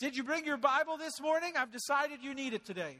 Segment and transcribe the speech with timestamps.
[0.00, 1.52] Did you bring your Bible this morning?
[1.58, 2.96] I've decided you need it today.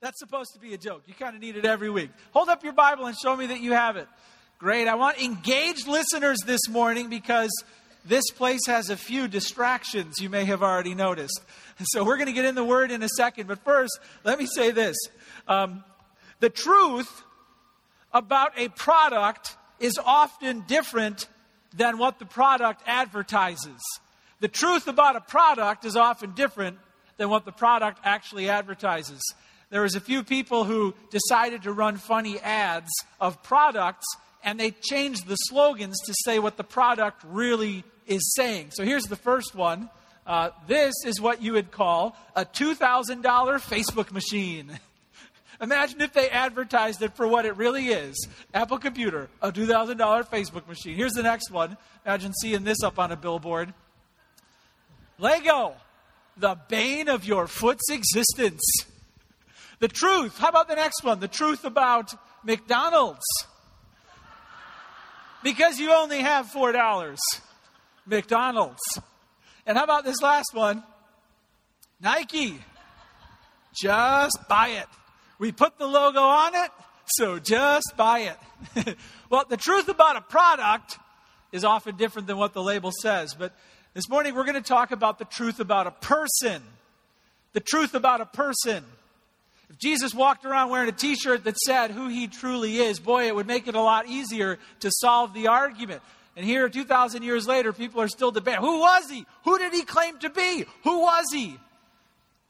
[0.00, 1.02] That's supposed to be a joke.
[1.06, 2.08] You kind of need it every week.
[2.32, 4.08] Hold up your Bible and show me that you have it.
[4.58, 4.88] Great.
[4.88, 7.50] I want engaged listeners this morning because
[8.06, 11.42] this place has a few distractions you may have already noticed.
[11.82, 13.46] So we're going to get in the word in a second.
[13.46, 14.96] But first, let me say this
[15.46, 15.84] um,
[16.40, 17.22] the truth
[18.14, 21.28] about a product is often different
[21.76, 23.82] than what the product advertises.
[24.42, 26.76] The truth about a product is often different
[27.16, 29.22] than what the product actually advertises.
[29.70, 34.04] There was a few people who decided to run funny ads of products
[34.42, 38.72] and they changed the slogans to say what the product really is saying.
[38.72, 39.88] So here's the first one.
[40.26, 44.76] Uh, this is what you would call a $2,000 Facebook machine.
[45.60, 49.96] Imagine if they advertised it for what it really is Apple computer, a $2,000
[50.28, 50.96] Facebook machine.
[50.96, 51.76] Here's the next one.
[52.04, 53.72] Imagine seeing this up on a billboard
[55.22, 55.74] Lego,
[56.36, 58.60] the bane of your foot's existence.
[59.78, 60.36] The truth.
[60.36, 61.20] How about the next one?
[61.20, 62.12] The truth about
[62.44, 63.24] McDonald's.
[65.44, 67.18] Because you only have $4.
[68.04, 68.82] McDonald's.
[69.64, 70.82] And how about this last one?
[72.00, 72.58] Nike.
[73.80, 74.88] Just buy it.
[75.38, 76.70] We put the logo on it,
[77.06, 78.34] so just buy
[78.74, 78.96] it.
[79.30, 80.98] well, the truth about a product
[81.52, 83.34] is often different than what the label says.
[83.34, 83.54] But
[83.94, 86.62] this morning we're going to talk about the truth about a person.
[87.52, 88.84] The truth about a person.
[89.68, 93.26] If Jesus walked around wearing a t shirt that said who he truly is, boy,
[93.26, 96.02] it would make it a lot easier to solve the argument.
[96.36, 99.26] And here, 2,000 years later, people are still debating who was he?
[99.44, 100.64] Who did he claim to be?
[100.84, 101.58] Who was he?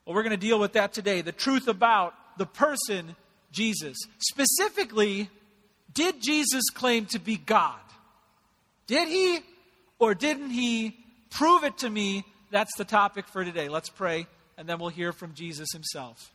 [0.05, 3.17] Well, we're going to deal with that today the truth about the person
[3.51, 3.98] Jesus.
[4.19, 5.29] Specifically,
[5.93, 7.79] did Jesus claim to be God?
[8.87, 9.41] Did he
[9.98, 11.02] or didn't he?
[11.33, 12.25] Prove it to me.
[12.50, 13.69] That's the topic for today.
[13.69, 16.33] Let's pray, and then we'll hear from Jesus himself.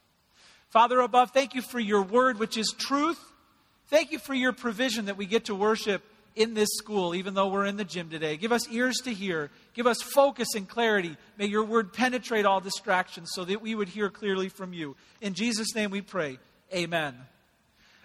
[0.70, 3.20] Father above, thank you for your word, which is truth.
[3.88, 6.04] Thank you for your provision that we get to worship
[6.36, 8.38] in this school, even though we're in the gym today.
[8.38, 9.50] Give us ears to hear.
[9.74, 11.16] Give us focus and clarity.
[11.38, 14.96] May your word penetrate all distractions so that we would hear clearly from you.
[15.22, 16.38] In Jesus' name we pray.
[16.74, 17.16] Amen.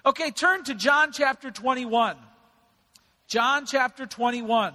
[0.04, 2.16] Okay, turn to John chapter 21.
[3.28, 4.74] John chapter 21.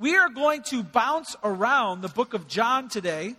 [0.00, 3.36] We are going to bounce around the book of John today,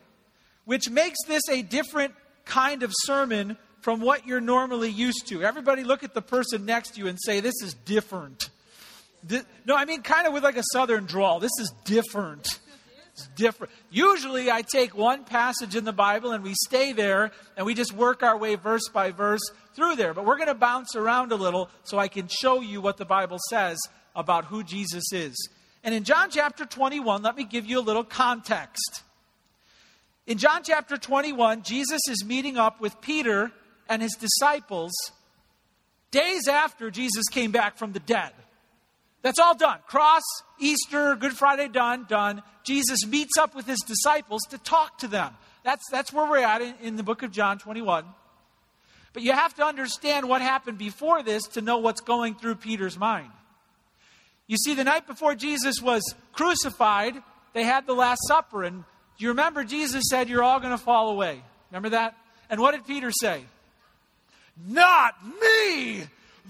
[0.65, 2.13] which makes this a different
[2.45, 5.41] kind of sermon from what you're normally used to.
[5.41, 8.51] Everybody look at the person next to you and say, This is different.
[9.23, 11.39] This, no, I mean kind of with like a southern drawl.
[11.39, 12.59] This is different.
[13.13, 13.73] It's different.
[13.89, 17.91] Usually I take one passage in the Bible and we stay there and we just
[17.91, 19.41] work our way verse by verse
[19.75, 20.13] through there.
[20.13, 23.05] But we're going to bounce around a little so I can show you what the
[23.05, 23.79] Bible says
[24.15, 25.49] about who Jesus is.
[25.83, 29.03] And in John chapter 21, let me give you a little context.
[30.27, 33.51] In John chapter 21, Jesus is meeting up with Peter
[33.89, 34.91] and his disciples
[36.11, 38.31] days after Jesus came back from the dead.
[39.23, 39.79] That's all done.
[39.87, 40.23] Cross,
[40.59, 42.43] Easter, Good Friday done, done.
[42.63, 45.33] Jesus meets up with his disciples to talk to them.
[45.63, 48.05] That's, that's where we're at in, in the book of John 21.
[49.13, 52.97] But you have to understand what happened before this to know what's going through Peter's
[52.97, 53.31] mind.
[54.51, 56.03] You see, the night before Jesus was
[56.33, 57.15] crucified,
[57.53, 58.65] they had the Last Supper.
[58.65, 58.83] And
[59.17, 61.41] you remember Jesus said, You're all going to fall away?
[61.69, 62.17] Remember that?
[62.49, 63.45] And what did Peter say?
[64.67, 66.03] Not me!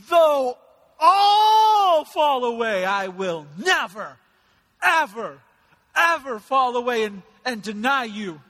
[0.10, 0.58] Though
[1.00, 4.18] all fall away, I will never,
[4.84, 5.38] ever,
[5.96, 8.42] ever fall away and, and deny you.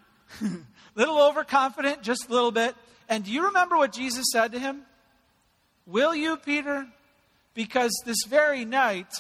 [0.95, 2.73] little overconfident, just a little bit.
[3.09, 4.83] And do you remember what Jesus said to him?
[5.85, 6.88] Will you, Peter?
[7.53, 9.12] Because this very night,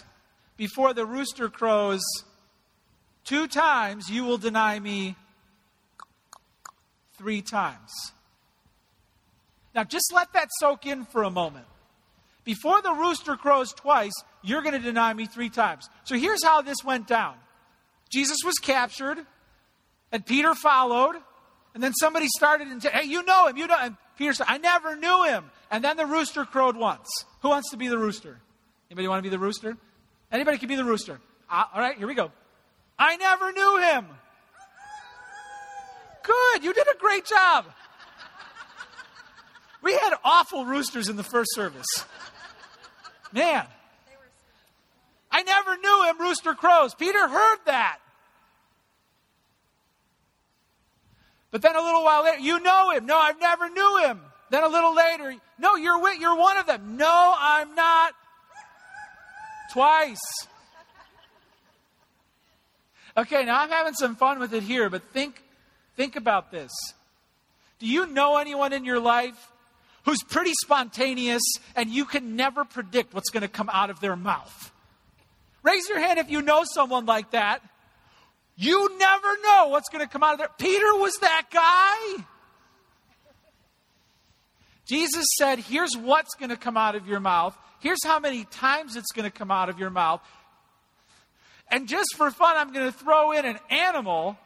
[0.61, 2.03] before the rooster crows,
[3.23, 5.15] two times you will deny me
[7.17, 7.89] three times.
[9.73, 11.65] Now, just let that soak in for a moment.
[12.43, 14.11] Before the rooster crows twice,
[14.43, 15.89] you're going to deny me three times.
[16.03, 17.37] So here's how this went down
[18.11, 19.17] Jesus was captured,
[20.11, 21.15] and Peter followed,
[21.73, 23.97] and then somebody started and said, Hey, you know him, you know him.
[24.15, 25.49] Peter said, I never knew him.
[25.71, 27.09] And then the rooster crowed once.
[27.41, 28.37] Who wants to be the rooster?
[28.91, 29.75] Anybody want to be the rooster?
[30.31, 31.19] Anybody can be the rooster.
[31.49, 32.31] Uh, all right, here we go.
[32.97, 34.05] I never knew him.
[36.23, 37.65] Good, you did a great job.
[39.81, 41.87] We had awful roosters in the first service.
[43.33, 43.65] Man.
[45.31, 46.93] I never knew him, rooster crows.
[46.93, 47.99] Peter heard that.
[51.49, 53.05] But then a little while later, you know him.
[53.05, 54.21] No, I've never knew him.
[54.49, 56.97] Then a little later, no, you're you're one of them.
[56.97, 58.13] No, I'm not.
[59.71, 60.19] Twice.
[63.17, 65.41] Okay, now I'm having some fun with it here, but think,
[65.95, 66.71] think about this.
[67.79, 69.51] Do you know anyone in your life
[70.03, 71.41] who's pretty spontaneous
[71.75, 74.71] and you can never predict what's going to come out of their mouth?
[75.63, 77.61] Raise your hand if you know someone like that.
[78.55, 80.49] You never know what's going to come out of there.
[80.57, 82.23] Peter was that guy.
[84.85, 87.57] Jesus said, Here's what's going to come out of your mouth.
[87.81, 90.21] Here's how many times it's going to come out of your mouth.
[91.67, 94.37] And just for fun, I'm going to throw in an animal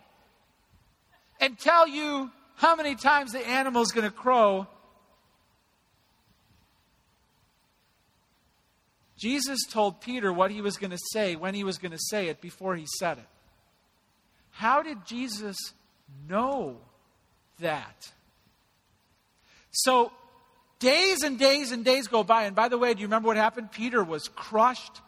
[1.41, 4.67] and tell you how many times the animal is going to crow.
[9.17, 12.29] Jesus told Peter what he was going to say when he was going to say
[12.29, 13.27] it before he said it.
[14.51, 15.57] How did Jesus
[16.29, 16.77] know
[17.59, 18.13] that?
[19.71, 20.13] So,
[20.85, 22.43] days and days and days go by.
[22.43, 23.71] And by the way, do you remember what happened?
[23.71, 25.01] Peter was crushed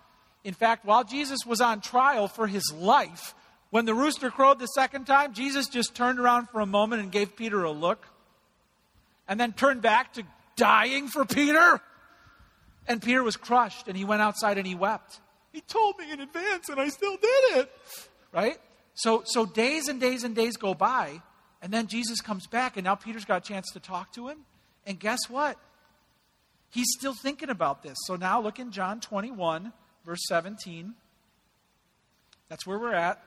[0.48, 3.36] in fact, while Jesus was on trial for his life,
[3.70, 7.12] when the rooster crowed the second time, Jesus just turned around for a moment and
[7.12, 8.08] gave Peter a look,
[9.28, 10.24] and then turned back to
[10.56, 11.82] dying for Peter.
[12.88, 15.20] And Peter was crushed, and he went outside and he wept.
[15.52, 17.72] He told me in advance, and I still did it.
[18.32, 18.58] Right?
[18.94, 21.22] So, so days and days and days go by,
[21.62, 24.38] and then Jesus comes back, and now Peter's got a chance to talk to him.
[24.86, 25.58] And guess what?
[26.70, 27.98] He's still thinking about this.
[28.06, 29.72] So now look in John 21,
[30.06, 30.94] verse 17.
[32.50, 33.22] That's where we're at.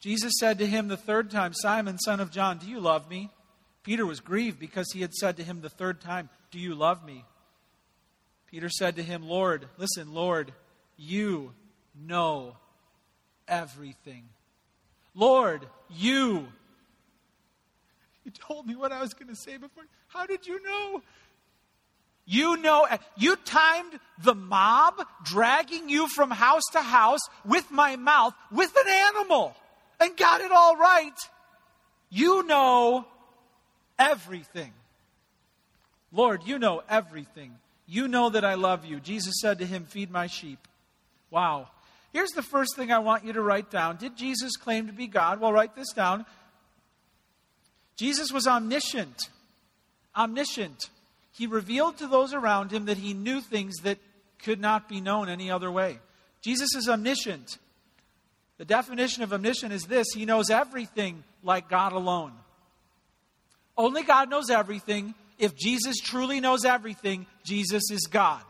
[0.00, 3.30] Jesus said to him the third time, Simon, son of John, do you love me?
[3.82, 7.04] Peter was grieved because he had said to him the third time, Do you love
[7.04, 7.24] me?
[8.50, 10.52] Peter said to him, Lord, listen, Lord,
[10.96, 11.52] you
[11.94, 12.56] know
[13.48, 14.24] everything.
[15.14, 16.48] Lord, you.
[18.24, 19.84] You told me what I was going to say before.
[20.14, 21.02] How did you know?
[22.24, 24.94] You know, you timed the mob
[25.24, 29.54] dragging you from house to house with my mouth with an animal
[30.00, 31.12] and got it all right.
[32.08, 33.06] You know
[33.98, 34.72] everything.
[36.12, 37.56] Lord, you know everything.
[37.86, 39.00] You know that I love you.
[39.00, 40.68] Jesus said to him, Feed my sheep.
[41.30, 41.68] Wow.
[42.12, 43.96] Here's the first thing I want you to write down.
[43.96, 45.40] Did Jesus claim to be God?
[45.40, 46.24] Well, write this down.
[47.96, 49.28] Jesus was omniscient.
[50.16, 50.90] Omniscient.
[51.32, 53.98] He revealed to those around him that he knew things that
[54.38, 55.98] could not be known any other way.
[56.42, 57.58] Jesus is omniscient.
[58.58, 62.32] The definition of omniscient is this He knows everything like God alone.
[63.76, 65.14] Only God knows everything.
[65.38, 68.42] If Jesus truly knows everything, Jesus is God.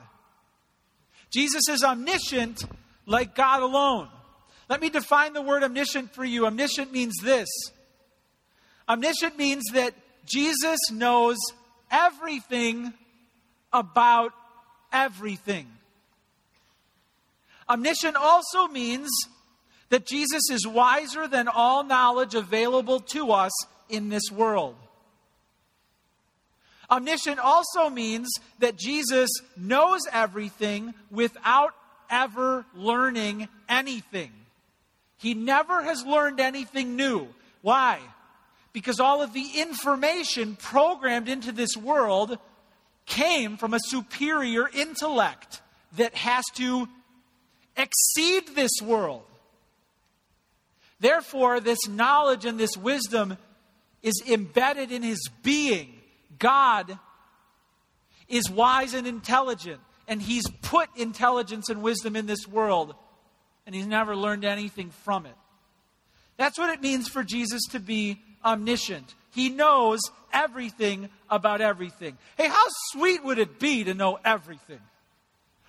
[1.30, 2.64] Jesus is omniscient
[3.06, 4.08] like God alone.
[4.68, 6.46] Let me define the word omniscient for you.
[6.46, 7.48] Omniscient means this
[8.88, 9.94] omniscient means that
[10.26, 11.36] Jesus knows
[11.90, 12.92] everything
[13.72, 14.32] about
[14.92, 15.66] everything.
[17.68, 19.10] Omniscient also means
[19.88, 23.52] that Jesus is wiser than all knowledge available to us
[23.88, 24.76] in this world.
[26.90, 31.74] Omniscient also means that Jesus knows everything without
[32.10, 34.30] ever learning anything.
[35.16, 37.28] He never has learned anything new.
[37.62, 38.00] Why?
[38.74, 42.36] Because all of the information programmed into this world
[43.06, 45.62] came from a superior intellect
[45.96, 46.88] that has to
[47.76, 49.22] exceed this world.
[50.98, 53.38] Therefore, this knowledge and this wisdom
[54.02, 55.94] is embedded in his being.
[56.38, 56.98] God
[58.28, 62.96] is wise and intelligent, and he's put intelligence and wisdom in this world,
[63.66, 65.34] and he's never learned anything from it.
[66.36, 69.14] That's what it means for Jesus to be omniscient.
[69.32, 70.00] He knows
[70.32, 72.16] everything about everything.
[72.36, 74.80] Hey, how sweet would it be to know everything?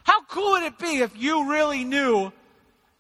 [0.03, 2.31] How cool would it be if you really knew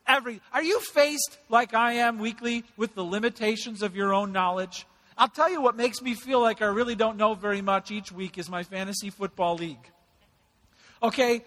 [0.07, 4.87] every Are you faced like I am weekly with the limitations of your own knowledge?
[5.17, 8.11] I'll tell you what makes me feel like I really don't know very much each
[8.11, 9.91] week is my fantasy football league.
[11.01, 11.43] Okay,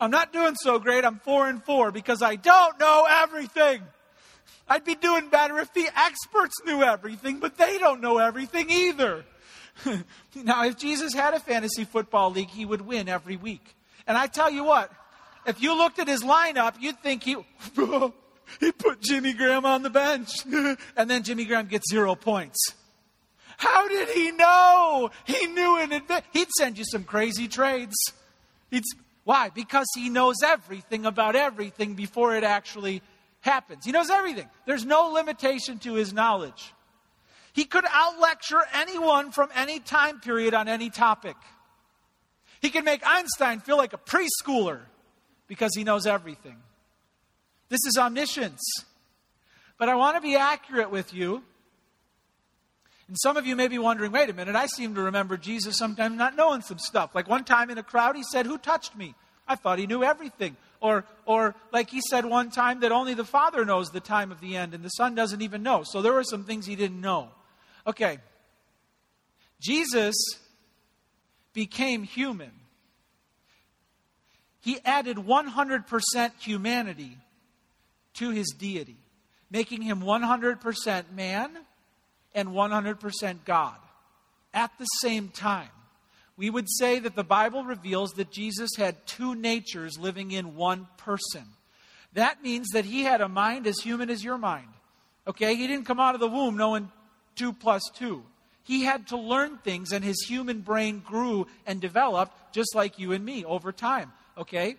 [0.00, 1.04] I'm not doing so great.
[1.04, 3.82] I'm 4 and 4 because I don't know everything.
[4.68, 9.24] I'd be doing better if the experts knew everything, but they don't know everything either.
[10.34, 13.74] now, if Jesus had a fantasy football league, he would win every week.
[14.06, 14.92] And I tell you what,
[15.46, 17.36] if you looked at his lineup, you'd think he,
[18.60, 20.28] he put Jimmy Graham on the bench.
[20.96, 22.58] and then Jimmy Graham gets zero points.
[23.56, 25.10] How did he know?
[25.26, 26.24] He knew in advance.
[26.32, 27.94] He'd send you some crazy trades.
[28.70, 28.84] He'd,
[29.24, 29.50] why?
[29.50, 33.02] Because he knows everything about everything before it actually
[33.40, 33.84] happens.
[33.84, 34.48] He knows everything.
[34.66, 36.72] There's no limitation to his knowledge.
[37.52, 41.36] He could outlecture anyone from any time period on any topic.
[42.60, 44.80] He can make Einstein feel like a preschooler
[45.48, 46.56] because he knows everything.
[47.68, 48.60] This is omniscience.
[49.78, 51.42] But I want to be accurate with you.
[53.08, 55.76] And some of you may be wondering wait a minute, I seem to remember Jesus
[55.76, 57.14] sometimes not knowing some stuff.
[57.14, 59.14] Like one time in a crowd, he said, Who touched me?
[59.48, 60.56] I thought he knew everything.
[60.80, 64.40] Or, or like he said one time that only the Father knows the time of
[64.40, 65.82] the end and the Son doesn't even know.
[65.84, 67.28] So there were some things he didn't know.
[67.86, 68.18] Okay.
[69.60, 70.16] Jesus
[71.52, 72.52] became human.
[74.60, 77.16] He added 100% humanity
[78.14, 78.96] to his deity,
[79.50, 81.50] making him 100% man
[82.34, 83.76] and 100% God
[84.52, 85.68] at the same time.
[86.40, 90.88] We would say that the Bible reveals that Jesus had two natures living in one
[90.96, 91.44] person.
[92.14, 94.68] That means that he had a mind as human as your mind.
[95.26, 95.54] Okay?
[95.54, 96.90] He didn't come out of the womb knowing
[97.36, 98.24] 2 plus 2.
[98.64, 103.12] He had to learn things, and his human brain grew and developed just like you
[103.12, 104.10] and me over time.
[104.38, 104.76] Okay?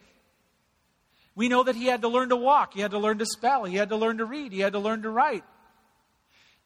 [1.36, 3.65] We know that he had to learn to walk, he had to learn to spell,
[3.65, 5.44] he had to learn to read, he had to learn to write.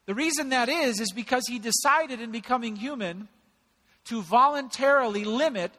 [0.06, 3.28] The reason that is, is because he decided in becoming human
[4.06, 5.72] to voluntarily limit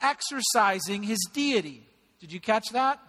[0.00, 1.86] exercising his deity.
[2.20, 3.00] Did you catch that?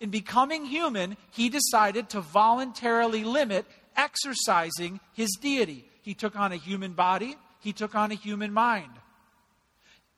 [0.00, 3.66] In becoming human, he decided to voluntarily limit
[3.96, 5.84] exercising his deity.
[6.02, 8.90] He took on a human body, he took on a human mind.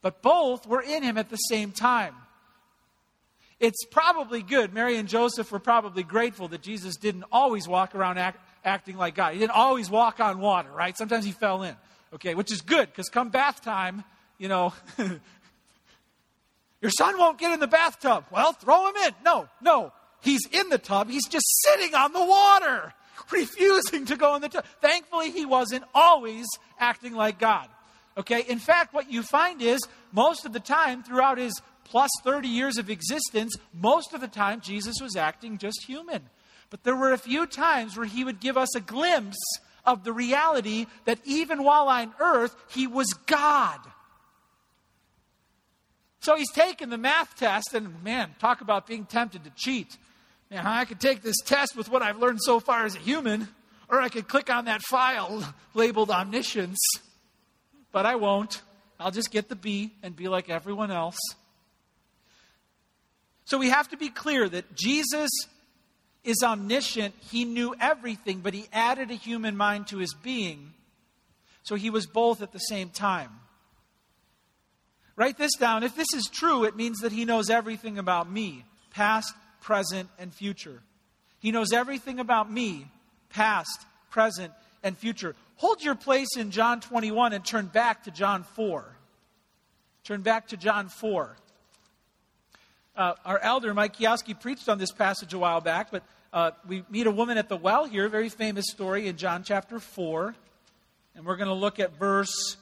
[0.03, 2.15] But both were in him at the same time.
[3.59, 4.75] It's probably good.
[4.75, 9.15] Mary and Joseph were probably grateful that Jesus didn't always walk around act, acting like
[9.15, 9.33] God.
[9.33, 10.97] He didn't always walk on water, right?
[10.97, 11.75] Sometimes he fell in.
[12.15, 14.05] Okay, which is good because come bath time,
[14.39, 14.73] you know,
[16.81, 18.25] your son won't get in the bathtub.
[18.31, 19.15] Well, throw him in.
[19.25, 19.93] No, no.
[20.21, 21.09] He's in the tub.
[21.11, 22.93] He's just sitting on the water,
[23.31, 24.65] refusing to go in the tub.
[24.81, 26.47] Thankfully, he wasn't always
[26.79, 27.69] acting like God.
[28.19, 32.49] Okay, in fact, what you find is most of the time throughout his plus 30
[32.49, 36.23] years of existence, most of the time Jesus was acting just human.
[36.71, 39.39] But there were a few times where he would give us a glimpse
[39.87, 43.79] of the reality that even while on earth, he was God.
[46.21, 49.97] So he's taken the math test, and man, talk about being tempted to cheat.
[50.51, 53.49] Man, I could take this test with what I've learned so far as a human,
[53.89, 56.79] or I could click on that file labeled omniscience,
[57.93, 58.63] but I won't.
[58.99, 61.19] I'll just get the B and be like everyone else.
[63.45, 65.31] So we have to be clear that Jesus
[66.27, 67.15] is omniscient.
[67.31, 70.73] He knew everything, but he added a human mind to his being.
[71.63, 73.31] So he was both at the same time.
[75.17, 75.83] Write this down.
[75.83, 80.33] If this is true, it means that he knows everything about me, past, present, and
[80.33, 80.83] future.
[81.39, 82.87] He knows everything about me,
[83.31, 84.53] past, present,
[84.83, 85.35] and future.
[85.57, 88.85] Hold your place in John 21 and turn back to John 4.
[90.05, 91.37] Turn back to John 4.
[92.97, 96.03] Uh, our elder, Mike Kiowski, preached on this passage a while back, but
[96.37, 99.79] uh, we meet a woman at the well here, very famous story in John chapter
[99.79, 100.35] 4.
[101.15, 102.59] And we're going to look at verse,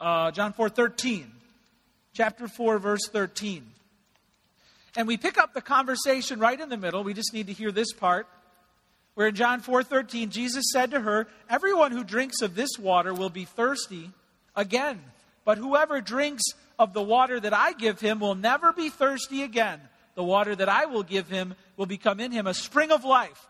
[0.00, 1.28] uh, John 4 13.
[2.14, 3.66] Chapter 4, verse 13.
[4.96, 7.02] And we pick up the conversation right in the middle.
[7.02, 8.28] We just need to hear this part.
[9.14, 13.12] Where in John 4 13, Jesus said to her, Everyone who drinks of this water
[13.12, 14.12] will be thirsty
[14.54, 15.02] again.
[15.44, 16.44] But whoever drinks
[16.78, 19.80] of the water that I give him will never be thirsty again.
[20.18, 23.46] The water that I will give him will become in him a spring of life,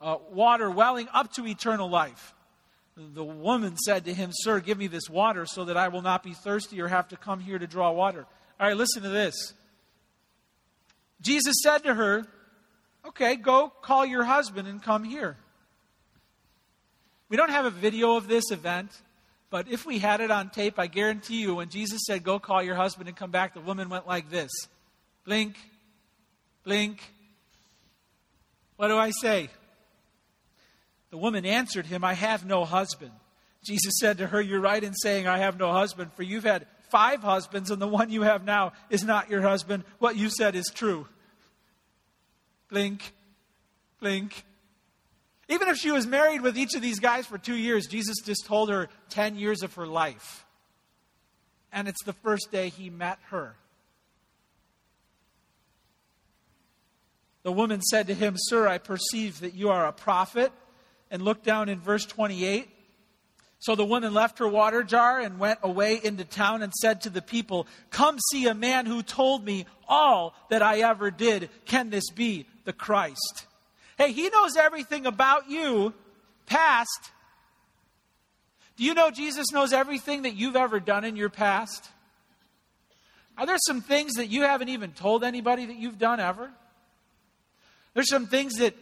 [0.00, 2.34] uh, water welling up to eternal life.
[2.96, 6.22] The woman said to him, Sir, give me this water so that I will not
[6.22, 8.26] be thirsty or have to come here to draw water.
[8.60, 9.54] All right, listen to this.
[11.20, 12.24] Jesus said to her,
[13.04, 15.36] Okay, go call your husband and come here.
[17.28, 18.92] We don't have a video of this event.
[19.50, 22.62] But if we had it on tape, I guarantee you, when Jesus said, Go call
[22.62, 24.52] your husband and come back, the woman went like this
[25.24, 25.56] blink,
[26.68, 27.00] blink.
[28.76, 29.48] What do I say?
[31.08, 33.12] The woman answered him, I have no husband.
[33.64, 36.66] Jesus said to her, You're right in saying, I have no husband, for you've had
[36.90, 39.84] five husbands, and the one you have now is not your husband.
[39.98, 41.08] What you said is true.
[42.68, 43.14] Blink,
[43.98, 44.44] blink.
[45.48, 48.44] Even if she was married with each of these guys for two years, Jesus just
[48.44, 50.44] told her 10 years of her life.
[51.72, 53.56] And it's the first day he met her.
[57.42, 60.52] The woman said to him, Sir, I perceive that you are a prophet.
[61.10, 62.68] And look down in verse 28.
[63.60, 67.10] So the woman left her water jar and went away into town and said to
[67.10, 71.50] the people, Come see a man who told me all that I ever did.
[71.64, 73.46] Can this be the Christ?
[73.96, 75.92] Hey, He knows everything about you,
[76.46, 77.10] past.
[78.76, 81.88] Do you know Jesus knows everything that you've ever done in your past?
[83.36, 86.50] Are there some things that you haven't even told anybody that you've done ever?
[87.98, 88.76] There's some things that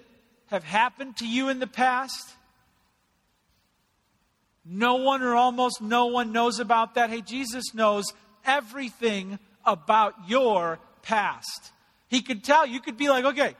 [0.49, 2.35] have happened to you in the past.
[4.63, 7.09] No one or almost no one knows about that.
[7.09, 8.05] Hey, Jesus knows
[8.45, 11.73] everything about your past.
[12.09, 13.55] He could tell, you could be like, okay,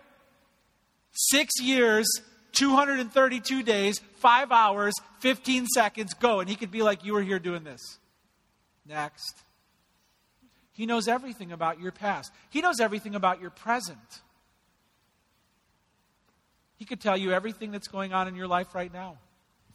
[1.13, 2.07] six years,
[2.53, 6.41] 232 days, five hours, 15 seconds, go.
[6.41, 7.81] And he could be like, you were here doing this.
[8.87, 9.43] Next.
[10.73, 14.21] He knows everything about your past, he knows everything about your present.
[16.77, 19.17] He could tell you everything that's going on in your life right now.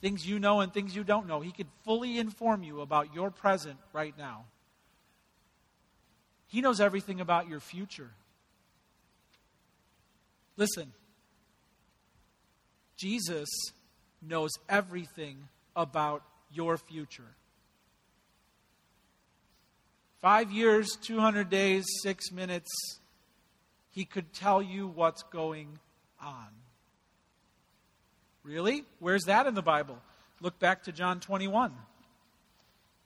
[0.00, 1.40] Things you know and things you don't know.
[1.40, 4.44] He could fully inform you about your present right now.
[6.48, 8.10] He knows everything about your future.
[10.56, 10.92] Listen,
[12.96, 13.48] Jesus
[14.20, 17.34] knows everything about your future.
[20.20, 22.70] Five years, 200 days, six minutes,
[23.90, 25.78] he could tell you what's going
[26.20, 26.48] on.
[28.44, 28.84] Really?
[28.98, 29.98] Where's that in the Bible?
[30.40, 31.72] Look back to John 21.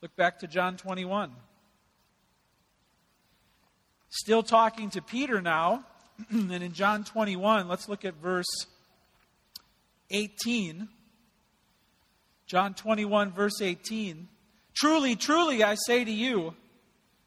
[0.01, 1.31] Look back to John 21.
[4.09, 5.85] Still talking to Peter now.
[6.31, 8.67] and in John 21, let's look at verse
[10.11, 10.89] 18.
[12.47, 14.29] John 21, verse 18.
[14.75, 16.55] Truly, truly, I say to you,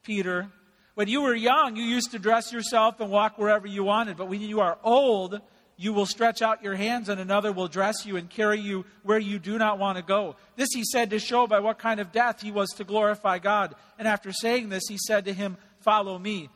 [0.03, 0.47] Peter,
[0.95, 4.17] when you were young, you used to dress yourself and walk wherever you wanted.
[4.17, 5.39] But when you are old,
[5.81, 9.17] you will stretch out your hands, and another will dress you and carry you where
[9.17, 10.35] you do not want to go.
[10.57, 13.73] This he said to show by what kind of death he was to glorify God.
[13.97, 16.49] And after saying this, he said to him, Follow me.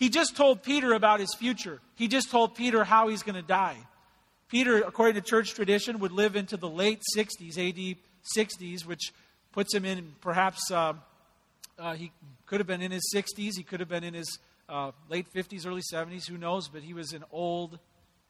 [0.00, 1.78] He just told Peter about his future.
[1.94, 3.76] He just told Peter how he's going to die.
[4.48, 7.96] Peter, according to church tradition, would live into the late 60s, AD
[8.36, 9.12] 60s, which
[9.52, 10.94] puts him in perhaps, uh,
[11.78, 12.10] uh, he
[12.46, 15.68] could have been in his 60s, he could have been in his uh, late 50s,
[15.68, 17.78] early 70s, who knows, but he was an old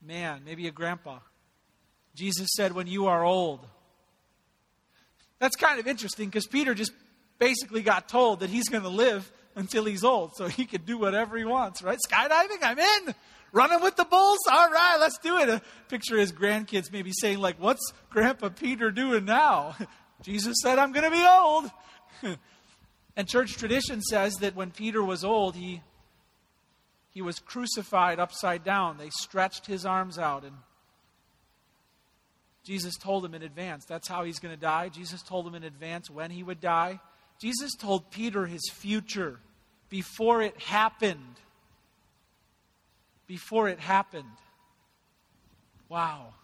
[0.04, 1.18] man, maybe a grandpa.
[2.14, 3.66] Jesus said, When you are old.
[5.38, 6.92] That's kind of interesting because Peter just
[7.38, 10.96] basically got told that he's going to live until he's old, so he can do
[10.96, 11.98] whatever he wants, right?
[12.08, 13.14] Skydiving, I'm in.
[13.50, 15.50] Running with the bulls, all right, let's do it.
[15.50, 19.76] Uh, picture his grandkids maybe saying, like, "What's Grandpa Peter doing now?"
[20.22, 21.70] Jesus said, "I'm going to be old."
[23.16, 25.82] and church tradition says that when Peter was old, he
[27.12, 28.98] he was crucified upside down.
[28.98, 30.56] They stretched his arms out and
[32.64, 34.88] Jesus told him in advance that's how he's going to die.
[34.88, 37.00] Jesus told him in advance when he would die.
[37.40, 39.40] Jesus told Peter his future
[39.88, 41.40] before it happened.
[43.26, 44.24] Before it happened.
[45.88, 46.34] Wow.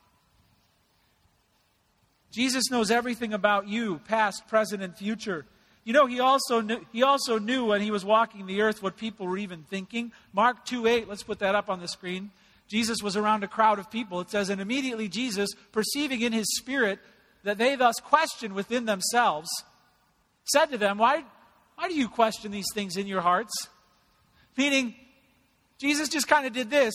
[2.30, 5.46] Jesus knows everything about you, past, present, and future.
[5.88, 8.98] You know, he also knew, he also knew when he was walking the earth what
[8.98, 10.12] people were even thinking.
[10.34, 12.30] Mark 2 8, let's put that up on the screen.
[12.68, 14.20] Jesus was around a crowd of people.
[14.20, 16.98] It says, And immediately Jesus, perceiving in his spirit
[17.42, 19.48] that they thus questioned within themselves,
[20.44, 21.24] said to them, Why,
[21.76, 23.68] why do you question these things in your hearts?
[24.58, 24.94] Meaning,
[25.78, 26.92] Jesus just kind of did this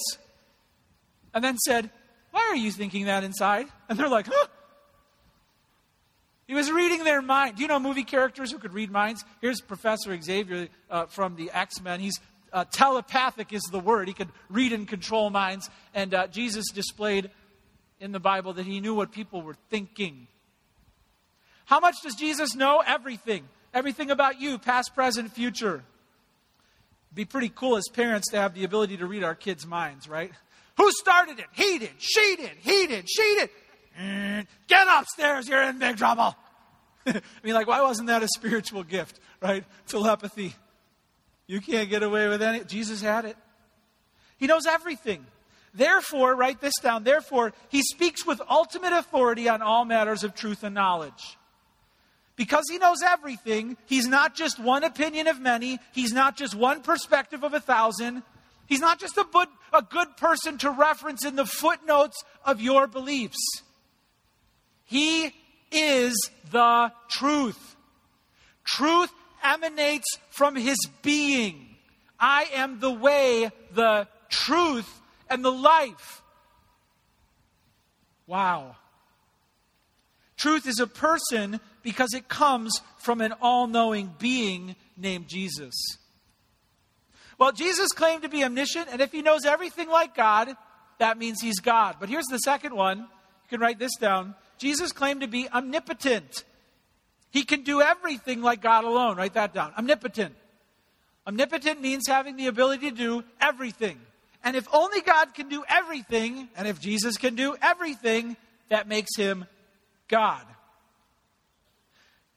[1.34, 1.90] and then said,
[2.30, 3.66] Why are you thinking that inside?
[3.90, 4.48] And they're like, Huh?
[6.48, 7.56] He was reading their mind.
[7.56, 9.24] Do you know movie characters who could read minds?
[9.42, 12.00] Here's Professor Xavier uh, from the X Men.
[12.00, 12.20] He's
[12.52, 14.08] uh, telepathic, is the word.
[14.08, 15.70] He could read and control minds.
[15.94, 17.32] And uh, Jesus displayed
[18.00, 20.28] in the Bible that he knew what people were thinking.
[21.66, 22.84] How much does Jesus know?
[22.86, 23.48] Everything.
[23.74, 25.76] Everything about you, past, present, future.
[25.76, 30.08] It'd be pretty cool as parents to have the ability to read our kids' minds,
[30.08, 30.32] right?
[30.78, 31.46] Who started it?
[31.54, 31.92] He did.
[31.98, 32.52] She did.
[32.60, 33.10] He did.
[33.10, 33.50] She did.
[34.00, 35.48] Mm, get upstairs.
[35.48, 36.36] You're in big trouble.
[37.06, 39.64] I mean, like, why wasn't that a spiritual gift, right?
[39.88, 40.56] Telepathy.
[41.48, 42.64] You can't get away with any.
[42.64, 43.38] Jesus had it.
[44.38, 45.26] He knows everything.
[45.74, 47.04] Therefore, write this down.
[47.04, 51.38] Therefore, he speaks with ultimate authority on all matters of truth and knowledge.
[52.36, 56.82] Because he knows everything, he's not just one opinion of many, he's not just one
[56.82, 58.24] perspective of a thousand,
[58.66, 62.88] he's not just a good, a good person to reference in the footnotes of your
[62.88, 63.38] beliefs.
[64.94, 65.34] He
[65.72, 66.14] is
[66.52, 67.76] the truth.
[68.64, 69.12] Truth
[69.44, 71.78] emanates from his being.
[72.20, 75.02] I am the way, the truth,
[75.32, 76.22] and the life.
[78.28, 78.76] Wow.
[80.38, 85.74] Truth is a person because it comes from an all knowing being named Jesus.
[87.40, 90.56] Well, Jesus claimed to be omniscient, and if he knows everything like God,
[91.00, 91.96] that means he's God.
[92.00, 93.00] But here's the second one.
[93.00, 94.36] You can write this down.
[94.58, 96.44] Jesus claimed to be omnipotent.
[97.32, 99.18] He can do everything like God alone.
[99.18, 99.74] Write that down.
[99.78, 100.36] Omnipotent.
[101.26, 104.00] Omnipotent means having the ability to do everything.
[104.44, 108.36] And if only God can do everything, and if Jesus can do everything,
[108.70, 109.46] that makes him
[110.08, 110.44] God.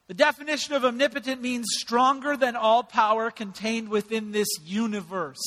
[0.07, 5.43] The definition of omnipotent means stronger than all power contained within this universe.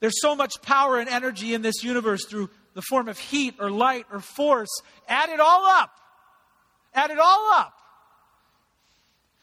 [0.00, 3.70] There's so much power and energy in this universe through the form of heat or
[3.70, 4.68] light or force.
[5.08, 5.90] Add it all up.
[6.94, 7.74] Add it all up.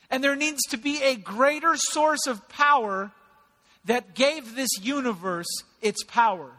[0.10, 3.12] And there needs to be a greater source of power
[3.86, 5.48] that gave this universe
[5.82, 6.52] its power.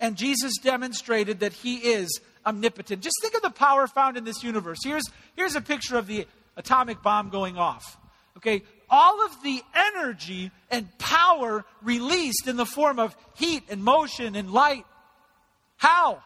[0.00, 3.02] And Jesus demonstrated that he is omnipotent.
[3.02, 4.78] Just think of the power found in this universe.
[4.84, 5.04] Here's,
[5.36, 7.96] here's a picture of the atomic bomb going off.
[8.36, 14.34] Okay, all of the energy and power released in the form of heat and motion
[14.34, 14.84] and light.
[15.82, 16.22] How?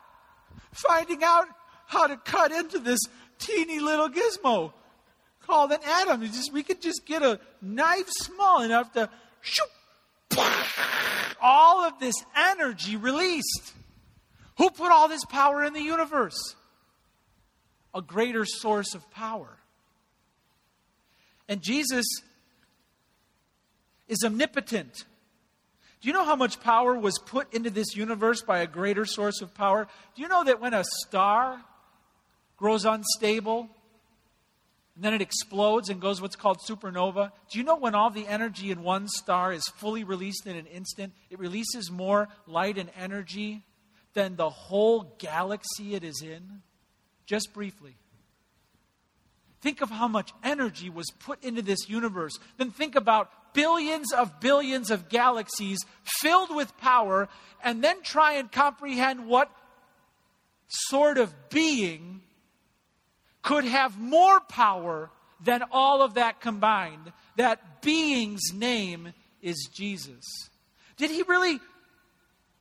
[0.71, 1.47] Finding out
[1.87, 3.01] how to cut into this
[3.39, 4.75] teeny little gizmo
[5.41, 6.21] called an atom.
[6.27, 9.09] just, we could just get a knife small enough to
[9.41, 9.71] shoot
[11.41, 13.73] all of this energy released.
[14.59, 16.55] Who put all this power in the universe?
[17.95, 19.57] A greater source of power.
[21.49, 22.05] And Jesus
[24.07, 25.07] is omnipotent.
[26.01, 29.41] Do you know how much power was put into this universe by a greater source
[29.41, 29.89] of power?
[30.15, 31.61] Do you know that when a star
[32.57, 33.69] grows unstable
[34.97, 37.31] and then it explodes and goes what's called supernova.
[37.51, 40.67] Do you know when all the energy in one star is fully released in an
[40.67, 43.63] instant, it releases more light and energy
[44.15, 46.63] than the whole galaxy it is in?
[47.27, 47.97] Just briefly.
[49.61, 52.33] Think of how much energy was put into this universe.
[52.57, 55.79] Then think about billions of billions of galaxies
[56.21, 57.29] filled with power,
[57.65, 59.51] and then try and comprehend what
[60.69, 62.21] sort of being
[63.43, 65.11] could have more power
[65.43, 67.13] than all of that combined.
[67.37, 70.25] That being's name is Jesus.
[70.97, 71.59] Did he really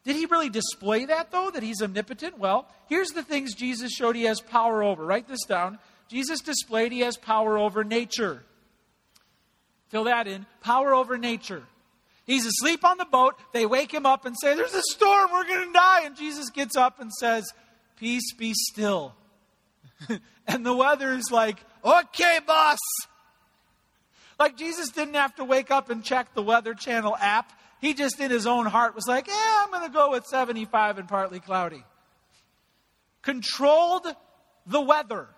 [0.04, 2.38] did he really display that though that he's omnipotent?
[2.38, 5.04] Well, here's the things Jesus showed he has power over.
[5.04, 5.80] Write this down.
[6.08, 8.44] Jesus displayed he has power over nature.
[9.96, 10.46] Fill that in.
[10.60, 11.64] Power over nature.
[12.26, 13.36] He's asleep on the boat.
[13.54, 15.30] They wake him up and say, There's a storm.
[15.32, 16.02] We're going to die.
[16.04, 17.46] And Jesus gets up and says,
[17.96, 19.16] Peace be still.
[20.48, 22.78] and the weather is like, okay, boss.
[24.38, 27.54] Like Jesus didn't have to wake up and check the Weather Channel app.
[27.80, 30.98] He just in his own heart was like, yeah, I'm going to go with 75
[30.98, 31.86] and partly cloudy.
[33.22, 34.08] Controlled
[34.68, 35.30] the weather,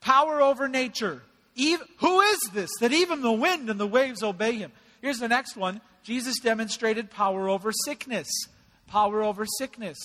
[0.00, 1.20] power over nature.
[1.54, 4.72] Even, who is this that even the wind and the waves obey him?
[5.00, 8.28] Here's the next one Jesus demonstrated power over sickness.
[8.86, 9.98] Power over sickness.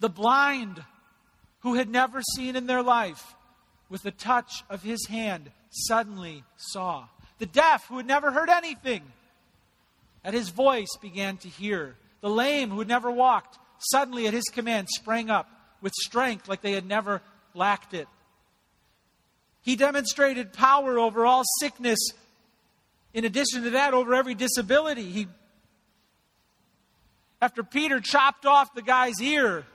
[0.00, 0.82] The blind
[1.60, 3.34] who had never seen in their life,
[3.88, 7.08] with the touch of his hand, suddenly saw.
[7.38, 9.02] The deaf who had never heard anything,
[10.24, 11.96] at his voice began to hear.
[12.20, 15.48] The lame who had never walked, suddenly at his command sprang up
[15.80, 17.22] with strength like they had never
[17.54, 18.08] lacked it.
[19.66, 21.98] He demonstrated power over all sickness.
[23.12, 25.10] In addition to that, over every disability.
[25.10, 25.26] He,
[27.42, 29.66] after Peter chopped off the guy's ear,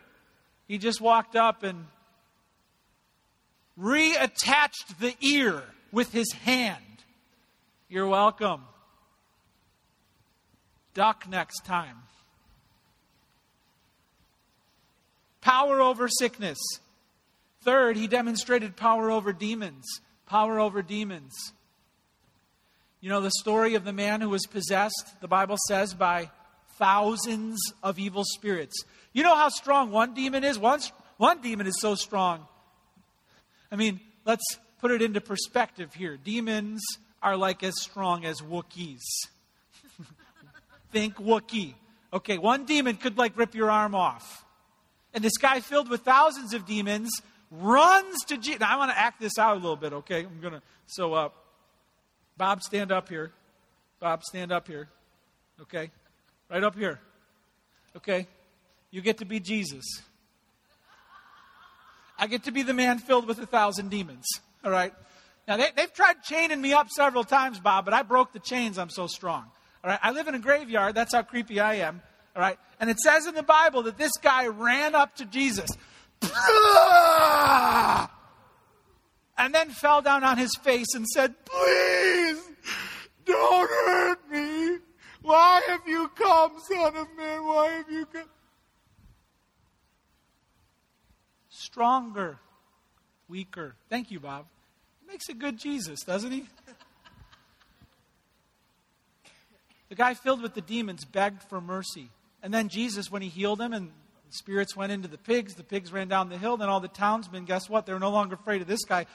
[0.69, 1.87] he just walked up and
[3.77, 6.77] reattached the ear with his hand.
[7.89, 8.61] You're welcome.
[10.93, 11.97] Duck next time.
[15.41, 16.59] Power over sickness.
[17.63, 19.85] Third, he demonstrated power over demons.
[20.25, 21.33] Power over demons.
[23.01, 26.29] You know the story of the man who was possessed, the Bible says, by
[26.77, 28.83] thousands of evil spirits.
[29.13, 30.57] You know how strong one demon is?
[30.57, 30.79] One,
[31.17, 32.45] one demon is so strong.
[33.71, 34.43] I mean, let's
[34.79, 36.17] put it into perspective here.
[36.17, 36.81] Demons
[37.21, 39.01] are like as strong as Wookiees.
[40.91, 41.75] Think Wookiee.
[42.13, 44.45] Okay, one demon could like rip your arm off.
[45.13, 47.11] And this guy filled with thousands of demons
[47.51, 48.61] runs to Jesus.
[48.61, 50.25] Now I want to act this out a little bit, okay?
[50.25, 50.61] I'm going to.
[50.87, 51.29] So, uh,
[52.37, 53.31] Bob, stand up here.
[53.99, 54.89] Bob, stand up here.
[55.61, 55.91] Okay?
[56.49, 56.99] Right up here.
[57.97, 58.27] Okay?
[58.89, 59.85] You get to be Jesus.
[62.17, 64.25] I get to be the man filled with a thousand demons.
[64.63, 64.93] All right?
[65.47, 68.77] Now, they, have tried chaining me up several times, Bob, but I broke the chains.
[68.77, 69.43] I'm so strong.
[69.83, 69.99] All right?
[70.01, 70.95] I live in a graveyard.
[70.95, 72.01] That's how creepy I am.
[72.35, 72.57] All right?
[72.79, 75.69] And it says in the Bible that this guy ran up to Jesus
[79.37, 82.41] and then fell down on his face and said, Please,
[83.25, 84.77] don't hurt me.
[85.21, 87.45] Why have you come, Son of Man?
[87.45, 88.29] Why have you come?
[91.71, 92.37] stronger,
[93.29, 93.75] weaker.
[93.89, 94.45] Thank you, Bob.
[94.99, 96.45] He makes a good Jesus, doesn't he?
[99.89, 102.09] The guy filled with the demons begged for mercy.
[102.41, 103.91] And then Jesus, when he healed him and
[104.31, 106.87] the spirits went into the pigs, the pigs ran down the hill, then all the
[106.87, 107.85] townsmen, guess what?
[107.85, 109.05] They were no longer afraid of this guy.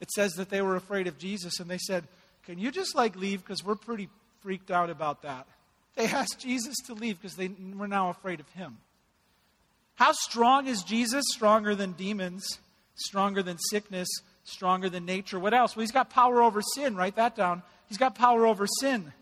[0.00, 2.04] It says that they were afraid of Jesus, and they said,
[2.44, 3.42] Can you just like leave?
[3.42, 4.10] Because we're pretty
[4.42, 5.46] freaked out about that.
[5.96, 8.76] They asked Jesus to leave because they were now afraid of him.
[9.94, 11.24] How strong is Jesus?
[11.34, 12.46] Stronger than demons,
[12.94, 14.08] stronger than sickness,
[14.44, 15.40] stronger than nature.
[15.40, 15.74] What else?
[15.74, 16.94] Well, he's got power over sin.
[16.94, 17.62] Write that down.
[17.88, 19.12] He's got power over sin.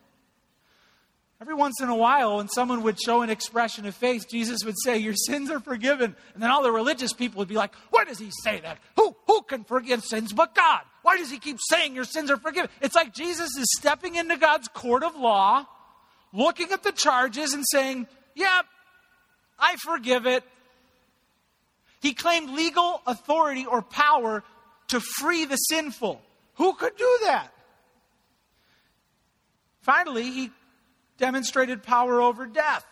[1.39, 4.77] Every once in a while, when someone would show an expression of faith, Jesus would
[4.83, 6.17] say, Your sins are forgiven.
[6.33, 8.79] And then all the religious people would be like, Why does he say that?
[8.97, 10.81] Who, who can forgive sins but God?
[11.03, 12.71] Why does he keep saying your sins are forgiven?
[12.81, 15.67] It's like Jesus is stepping into God's court of law,
[16.33, 18.63] looking at the charges and saying, Yep, yeah,
[19.59, 20.43] I forgive it.
[22.01, 24.43] He claimed legal authority or power
[24.89, 26.23] to free the sinful.
[26.55, 27.53] Who could do that?
[29.83, 30.51] Finally, he
[31.19, 32.87] demonstrated power over death.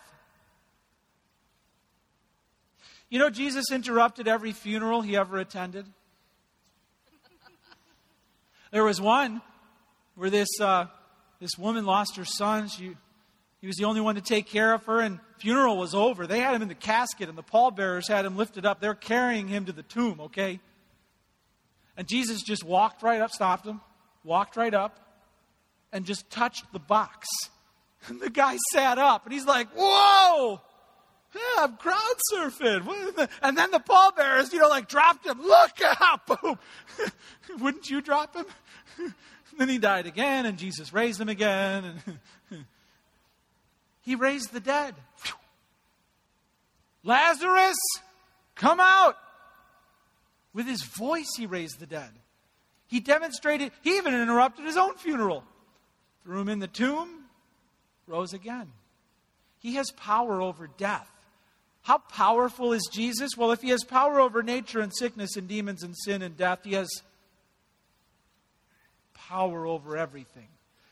[3.09, 5.85] You know, Jesus interrupted every funeral he ever attended.
[8.71, 9.41] There was one
[10.15, 10.87] where this, uh,
[11.39, 12.67] this woman lost her son.
[12.67, 12.95] She,
[13.61, 16.27] he was the only one to take care of her, and funeral was over.
[16.27, 18.81] They had him in the casket, and the pallbearers had him lifted up.
[18.81, 20.59] They're carrying him to the tomb, okay?
[21.95, 23.81] And Jesus just walked right up, stopped him,
[24.23, 24.99] walked right up,
[25.93, 27.27] and just touched the box.
[28.07, 30.61] And the guy sat up and he's like, Whoa!
[31.33, 33.29] Yeah, I'm crowd surfing.
[33.41, 35.41] And then the pallbearers, you know, like dropped him.
[35.41, 36.25] Look out!
[36.27, 36.57] Boom!
[37.59, 38.45] Wouldn't you drop him?
[39.57, 42.01] then he died again, and Jesus raised him again.
[44.05, 44.93] He raised the dead.
[47.03, 47.77] Lazarus,
[48.53, 49.17] come out!
[50.53, 52.11] With his voice, he raised the dead.
[52.87, 55.43] He demonstrated, he even interrupted his own funeral.
[56.23, 57.24] Threw him in the tomb,
[58.07, 58.71] rose again.
[59.59, 61.09] He has power over death.
[61.81, 63.37] How powerful is Jesus?
[63.37, 66.59] Well, if he has power over nature and sickness and demons and sin and death,
[66.63, 66.89] he has
[69.13, 70.47] power over everything.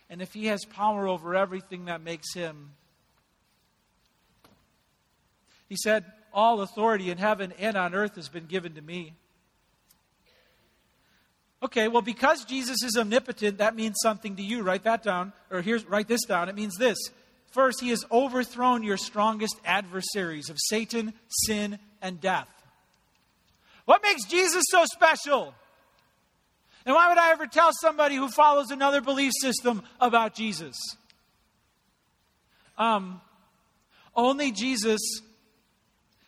[0.10, 2.74] And if he has power over everything, that makes him.
[5.68, 9.14] He said, All authority in heaven and on earth has been given to me.
[11.64, 14.64] Okay, well, because Jesus is omnipotent, that means something to you.
[14.64, 15.32] Write that down.
[15.50, 16.50] Or here's write this down.
[16.50, 16.98] It means this.
[17.52, 22.50] First, he has overthrown your strongest adversaries of Satan, sin, and death.
[23.86, 25.54] What makes Jesus so special?
[26.86, 30.76] And why would I ever tell somebody who follows another belief system about Jesus?
[32.78, 33.22] Um,
[34.16, 35.00] only Jesus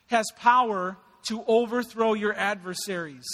[0.07, 0.95] has power
[1.27, 3.25] to overthrow your adversaries.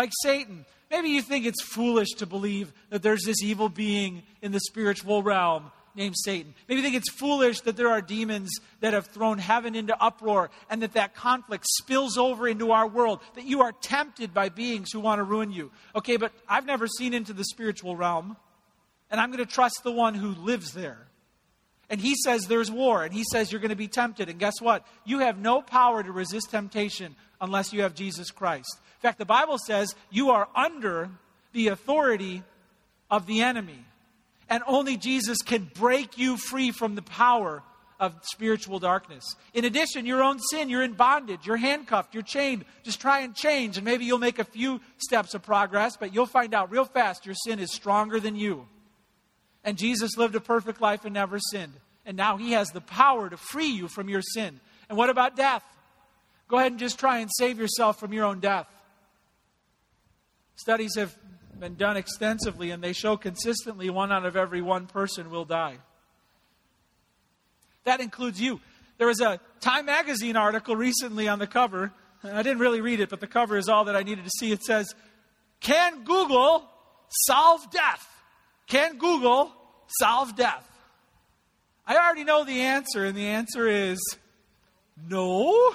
[0.00, 0.64] Like Satan.
[0.90, 5.22] Maybe you think it's foolish to believe that there's this evil being in the spiritual
[5.22, 6.54] realm named Satan.
[6.66, 10.50] Maybe you think it's foolish that there are demons that have thrown heaven into uproar
[10.70, 14.90] and that that conflict spills over into our world, that you are tempted by beings
[14.90, 15.70] who want to ruin you.
[15.94, 18.38] Okay, but I've never seen into the spiritual realm,
[19.10, 21.09] and I'm going to trust the one who lives there.
[21.90, 24.28] And he says there's war, and he says you're going to be tempted.
[24.28, 24.86] And guess what?
[25.04, 28.78] You have no power to resist temptation unless you have Jesus Christ.
[28.78, 31.10] In fact, the Bible says you are under
[31.52, 32.44] the authority
[33.10, 33.84] of the enemy.
[34.48, 37.62] And only Jesus can break you free from the power
[37.98, 39.36] of spiritual darkness.
[39.52, 42.64] In addition, your own sin, you're in bondage, you're handcuffed, you're chained.
[42.82, 46.26] Just try and change, and maybe you'll make a few steps of progress, but you'll
[46.26, 48.66] find out real fast your sin is stronger than you.
[49.64, 51.74] And Jesus lived a perfect life and never sinned.
[52.06, 54.60] And now he has the power to free you from your sin.
[54.88, 55.62] And what about death?
[56.48, 58.66] Go ahead and just try and save yourself from your own death.
[60.56, 61.16] Studies have
[61.58, 65.76] been done extensively, and they show consistently one out of every one person will die.
[67.84, 68.60] That includes you.
[68.98, 71.92] There was a Time Magazine article recently on the cover.
[72.24, 74.52] I didn't really read it, but the cover is all that I needed to see.
[74.52, 74.94] It says,
[75.60, 76.68] Can Google
[77.08, 78.06] solve death?
[78.70, 79.52] Can Google
[79.98, 80.66] solve death?
[81.86, 84.00] I already know the answer, and the answer is
[85.08, 85.74] no.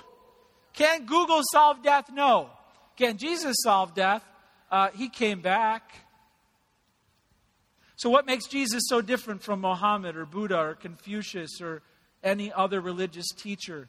[0.74, 2.10] Can Google solve death?
[2.12, 2.50] No.
[2.98, 4.24] Can Jesus solve death?
[4.72, 5.96] uh, he came back.
[7.96, 11.82] So, what makes Jesus so different from Mohammed or Buddha or Confucius or
[12.24, 13.88] any other religious teacher?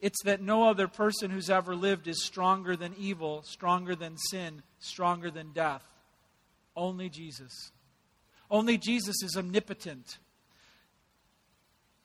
[0.00, 4.62] It's that no other person who's ever lived is stronger than evil, stronger than sin,
[4.80, 5.82] stronger than death.
[6.74, 7.70] Only Jesus.
[8.50, 10.18] Only Jesus is omnipotent.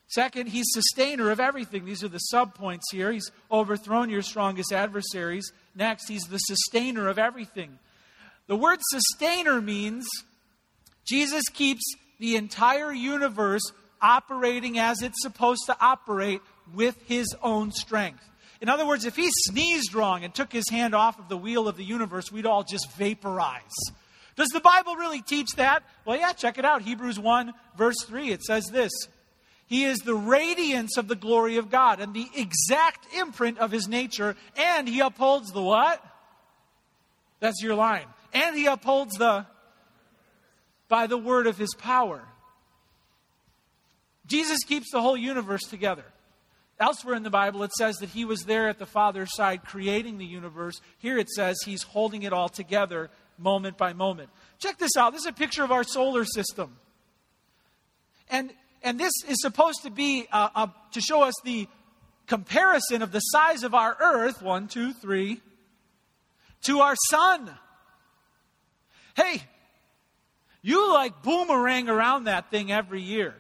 [0.08, 1.86] Second, he's sustainer of everything.
[1.86, 3.12] These are the subpoints here.
[3.12, 5.52] He's overthrown your strongest adversaries.
[5.74, 7.80] Next, he's the sustainer of everything.
[8.48, 10.08] The word sustainer means
[11.06, 11.84] Jesus keeps
[12.20, 13.64] the entire universe
[14.02, 16.42] operating as it's supposed to operate
[16.74, 18.24] with his own strength.
[18.62, 21.68] In other words, if he sneezed wrong and took his hand off of the wheel
[21.68, 23.76] of the universe, we'd all just vaporize.
[24.36, 25.84] Does the Bible really teach that?
[26.04, 26.82] Well, yeah, check it out.
[26.82, 28.92] Hebrews 1, verse 3, it says this
[29.68, 33.88] He is the radiance of the glory of God and the exact imprint of his
[33.88, 36.04] nature, and he upholds the what?
[37.40, 38.08] That's your line.
[38.34, 39.46] And he upholds the
[40.88, 42.22] by the word of his power.
[44.28, 46.06] Jesus keeps the whole universe together.
[46.78, 50.18] Elsewhere in the Bible, it says that he was there at the Father's side creating
[50.18, 50.82] the universe.
[50.98, 54.30] Here it says he's holding it all together moment by moment.
[54.60, 55.14] Check this out.
[55.14, 56.78] This is a picture of our solar system.
[58.30, 61.68] And, and this is supposed to be uh, uh, to show us the
[62.28, 65.42] comparison of the size of our earth, one, two, three,
[66.64, 67.50] to our sun.
[69.16, 69.44] Hey,
[70.62, 73.36] you like boomerang around that thing every year,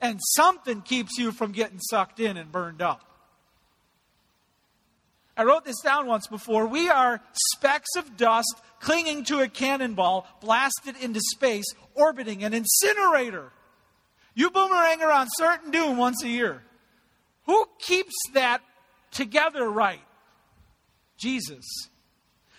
[0.00, 3.14] and something keeps you from getting sucked in and burned up.
[5.36, 6.66] I wrote this down once before.
[6.66, 7.20] We are
[7.54, 13.50] specks of dust clinging to a cannonball blasted into space, orbiting an incinerator.
[14.34, 16.62] You boomerang around certain doom once a year.
[17.46, 18.60] Who keeps that
[19.10, 20.02] together right?
[21.16, 21.64] Jesus.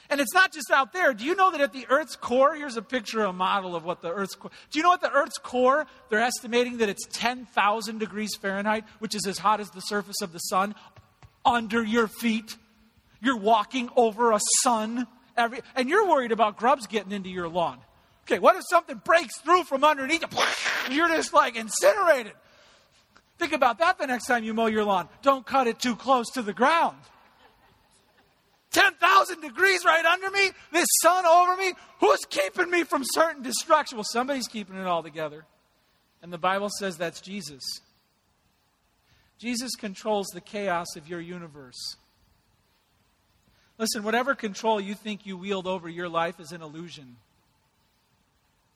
[0.10, 1.14] And it's not just out there.
[1.14, 3.84] Do you know that at the Earth's core, here's a picture, of a model of
[3.84, 4.52] what the Earth's core.
[4.72, 5.86] Do you know what the Earth's core?
[6.10, 10.34] They're estimating that it's 10,000 degrees Fahrenheit, which is as hot as the surface of
[10.34, 10.74] the sun,
[11.44, 12.56] under your feet.
[13.22, 17.80] You're walking over a sun every, and you're worried about grubs getting into your lawn.
[18.26, 20.96] Okay, what if something breaks through from underneath you?
[20.96, 22.34] You're just like incinerated.
[23.38, 25.08] Think about that the next time you mow your lawn.
[25.22, 26.98] Don't cut it too close to the ground.
[28.72, 31.74] 10,000 degrees right under me, this sun over me.
[32.00, 33.98] Who's keeping me from certain destruction?
[33.98, 35.46] Well, somebody's keeping it all together.
[36.22, 37.64] And the Bible says that's Jesus.
[39.38, 41.98] Jesus controls the chaos of your universe.
[43.78, 47.18] Listen, whatever control you think you wield over your life is an illusion.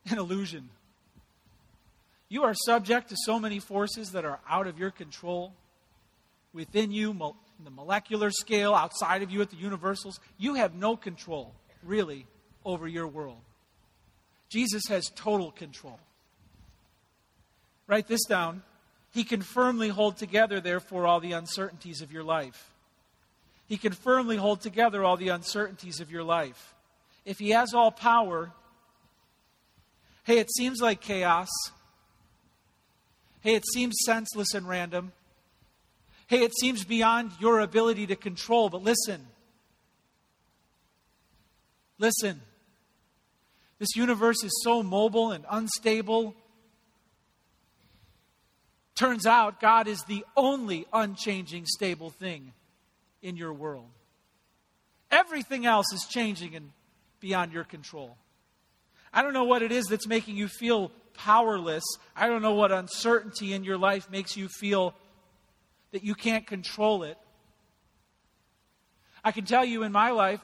[0.10, 0.70] An illusion.
[2.28, 5.54] You are subject to so many forces that are out of your control
[6.54, 7.14] within you
[7.64, 12.26] the molecular scale, outside of you at the universals, you have no control, really,
[12.66, 13.42] over your world.
[14.50, 16.00] Jesus has total control.
[17.88, 18.64] Write this down.
[19.12, 22.72] He can firmly hold together, therefore, all the uncertainties of your life.
[23.69, 26.73] He can firmly hold together all the uncertainties of your life.
[27.23, 28.51] If He has all power,
[30.23, 31.47] hey, it seems like chaos.
[33.41, 35.12] Hey, it seems senseless and random.
[36.25, 39.27] Hey, it seems beyond your ability to control, but listen.
[41.99, 42.41] Listen.
[43.77, 46.34] This universe is so mobile and unstable.
[48.95, 52.51] Turns out God is the only unchanging, stable thing
[53.21, 53.89] in your world.
[55.12, 56.71] Everything else is changing and
[57.19, 58.17] beyond your control.
[59.12, 61.84] I don't know what it is that's making you feel powerless.
[62.15, 64.93] I don't know what uncertainty in your life makes you feel
[65.91, 67.17] that you can't control it.
[69.23, 70.39] I can tell you in my life,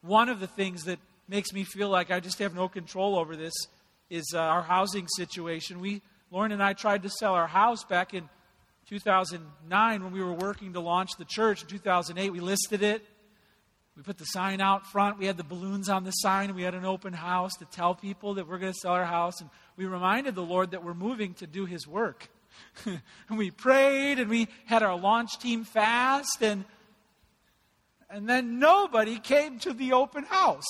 [0.00, 3.36] one of the things that makes me feel like I just have no control over
[3.36, 3.54] this
[4.10, 5.80] is uh, our housing situation.
[5.80, 8.28] We, Lauren and I, tried to sell our house back in
[8.92, 11.62] 2009 when we were working to launch the church.
[11.62, 13.02] In 2008, we listed it.
[13.96, 15.18] We put the sign out front.
[15.18, 16.54] We had the balloons on the sign.
[16.54, 19.40] We had an open house to tell people that we're going to sell our house.
[19.40, 22.28] And we reminded the Lord that we're moving to do His work.
[22.84, 26.66] and we prayed and we had our launch team fast and
[28.10, 30.68] and then nobody came to the open house.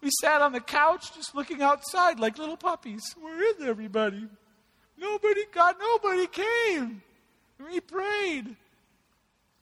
[0.00, 3.02] We sat on the couch just looking outside like little puppies.
[3.20, 4.28] Where is everybody?
[4.96, 7.02] Nobody got nobody came.
[7.58, 8.56] We prayed.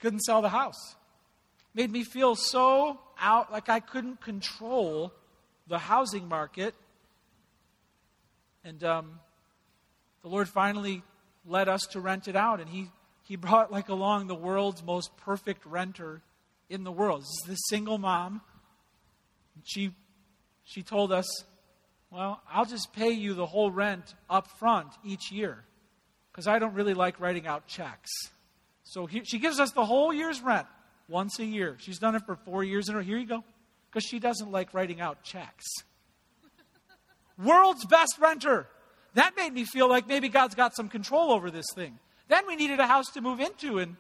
[0.01, 0.97] Couldn't sell the house.
[1.75, 5.13] Made me feel so out like I couldn't control
[5.69, 6.75] the housing market.
[8.65, 9.21] And um,
[10.23, 11.03] the Lord finally
[11.47, 12.61] led us to rent it out.
[12.61, 12.91] And he,
[13.25, 16.21] he brought like along the world's most perfect renter
[16.69, 17.23] in the world.
[17.23, 18.41] This is this single mom.
[19.65, 19.93] She,
[20.65, 21.27] she told us,
[22.11, 25.65] Well, I'll just pay you the whole rent up front each year
[26.33, 28.11] because I don't really like writing out checks.
[28.85, 30.67] So he, she gives us the whole year's rent
[31.09, 31.77] once a year.
[31.79, 33.05] She's done it for four years in a row.
[33.05, 33.45] Here you go.
[33.91, 35.67] Because she doesn't like writing out checks.
[37.39, 38.67] World's best renter.
[39.15, 41.99] That made me feel like maybe God's got some control over this thing.
[42.29, 43.97] Then we needed a house to move into, and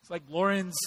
[0.00, 0.78] it's like Lauren's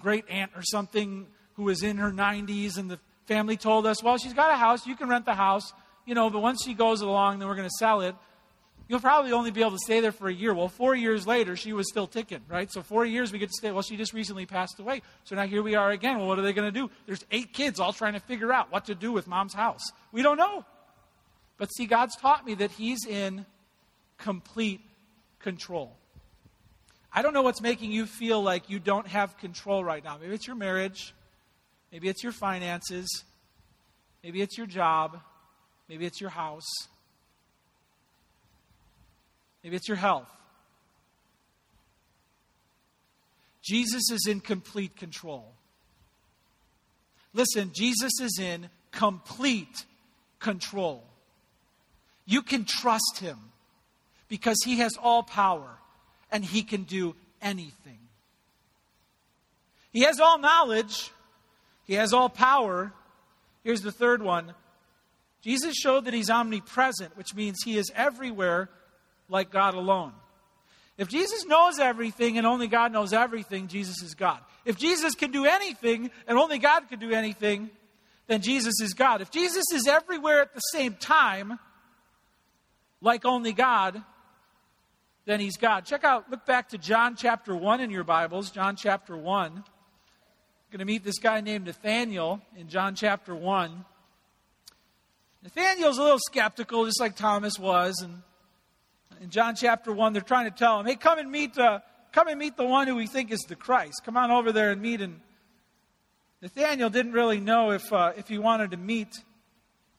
[0.00, 4.18] great aunt or something who was in her 90s, and the family told us, Well,
[4.18, 5.72] she's got a house, you can rent the house.
[6.04, 8.14] you know, but once she goes along, then we're going to sell it.
[8.86, 10.52] You'll probably only be able to stay there for a year.
[10.52, 12.70] Well, four years later, she was still ticking, right?
[12.70, 13.70] So four years we get to stay.
[13.70, 15.00] Well, she just recently passed away.
[15.24, 16.18] So now here we are again.
[16.18, 16.90] Well, what are they going to do?
[17.06, 19.82] There's eight kids all trying to figure out what to do with mom's house.
[20.12, 20.66] We don't know.
[21.56, 23.46] But see, God's taught me that He's in
[24.18, 24.80] complete
[25.40, 25.96] control.
[27.12, 30.18] I don't know what's making you feel like you don't have control right now.
[30.20, 31.14] Maybe it's your marriage.
[31.90, 33.24] Maybe it's your finances.
[34.22, 35.20] Maybe it's your job.
[35.88, 36.68] Maybe it's your house.
[39.64, 40.28] Maybe it's your health.
[43.62, 45.54] Jesus is in complete control.
[47.32, 49.86] Listen, Jesus is in complete
[50.38, 51.02] control.
[52.26, 53.38] You can trust him
[54.28, 55.78] because he has all power
[56.30, 57.98] and he can do anything.
[59.92, 61.10] He has all knowledge,
[61.86, 62.92] he has all power.
[63.62, 64.52] Here's the third one
[65.40, 68.68] Jesus showed that he's omnipresent, which means he is everywhere
[69.28, 70.12] like God alone.
[70.96, 74.38] If Jesus knows everything and only God knows everything, Jesus is God.
[74.64, 77.70] If Jesus can do anything and only God can do anything,
[78.28, 79.20] then Jesus is God.
[79.20, 81.58] If Jesus is everywhere at the same time,
[83.00, 84.02] like only God,
[85.26, 85.84] then he's God.
[85.84, 88.50] Check out, look back to John chapter 1 in your Bibles.
[88.50, 89.52] John chapter 1.
[89.52, 89.64] I'm
[90.70, 93.84] going to meet this guy named Nathaniel in John chapter 1.
[95.42, 98.22] Nathaniel's a little skeptical, just like Thomas was, and
[99.20, 101.80] in John chapter 1, they're trying to tell him, hey, come and meet, uh,
[102.12, 104.02] come and meet the one who we think is the Christ.
[104.04, 105.00] Come on over there and meet.
[105.00, 105.20] And
[106.42, 109.08] Nathaniel didn't really know if, uh, if he wanted to meet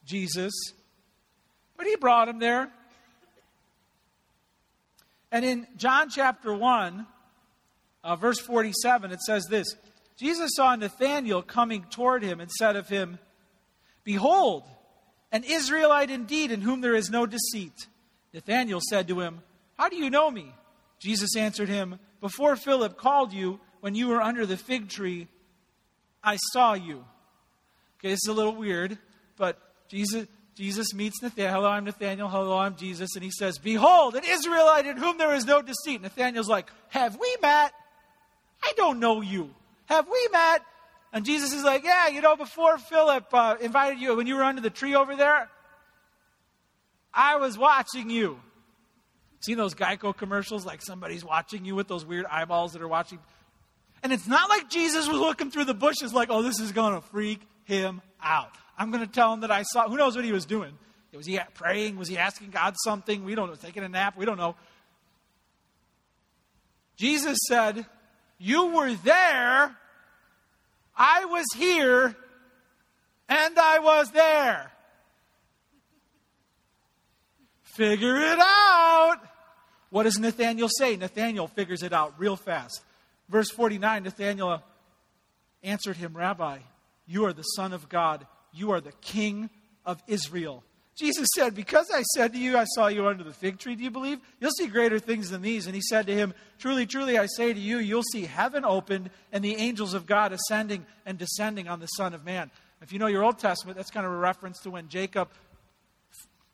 [0.04, 0.54] Jesus,
[1.76, 2.70] but he brought him there.
[5.32, 7.06] And in John chapter 1,
[8.04, 9.66] uh, verse 47, it says this
[10.16, 13.18] Jesus saw Nathanael coming toward him and said of him,
[14.04, 14.62] Behold,
[15.32, 17.88] an Israelite indeed, in whom there is no deceit.
[18.36, 19.40] Nathanael said to him,
[19.78, 20.52] How do you know me?
[20.98, 25.26] Jesus answered him, Before Philip called you, when you were under the fig tree,
[26.22, 27.02] I saw you.
[27.98, 28.98] Okay, this is a little weird,
[29.38, 29.58] but
[29.88, 31.54] Jesus, Jesus meets Nathanael.
[31.54, 32.28] Hello, I'm Nathanael.
[32.28, 33.14] Hello, I'm Jesus.
[33.14, 36.02] And he says, Behold, an Israelite in whom there is no deceit.
[36.02, 37.72] Nathanael's like, Have we met?
[38.62, 39.48] I don't know you.
[39.86, 40.60] Have we met?
[41.10, 44.44] And Jesus is like, Yeah, you know, before Philip uh, invited you, when you were
[44.44, 45.48] under the tree over there,
[47.16, 48.38] I was watching you.
[49.40, 53.18] Seen those Geico commercials like somebody's watching you with those weird eyeballs that are watching?
[54.02, 56.94] And it's not like Jesus was looking through the bushes like, oh, this is going
[56.94, 58.50] to freak him out.
[58.78, 59.88] I'm going to tell him that I saw.
[59.88, 60.76] Who knows what he was doing?
[61.14, 61.96] Was he praying?
[61.96, 63.24] Was he asking God something?
[63.24, 63.54] We don't know.
[63.54, 64.18] Taking a nap?
[64.18, 64.54] We don't know.
[66.96, 67.86] Jesus said,
[68.38, 69.74] You were there.
[70.94, 72.14] I was here.
[73.28, 74.70] And I was there.
[77.76, 79.18] Figure it out.
[79.90, 80.96] What does Nathaniel say?
[80.96, 82.82] Nathaniel figures it out real fast.
[83.28, 84.62] Verse 49 Nathaniel
[85.62, 86.58] answered him, Rabbi,
[87.06, 88.26] you are the Son of God.
[88.52, 89.50] You are the King
[89.84, 90.64] of Israel.
[90.96, 93.84] Jesus said, Because I said to you, I saw you under the fig tree, do
[93.84, 94.18] you believe?
[94.40, 95.66] You'll see greater things than these.
[95.66, 99.10] And he said to him, Truly, truly, I say to you, you'll see heaven opened
[99.32, 102.50] and the angels of God ascending and descending on the Son of Man.
[102.80, 105.28] If you know your Old Testament, that's kind of a reference to when Jacob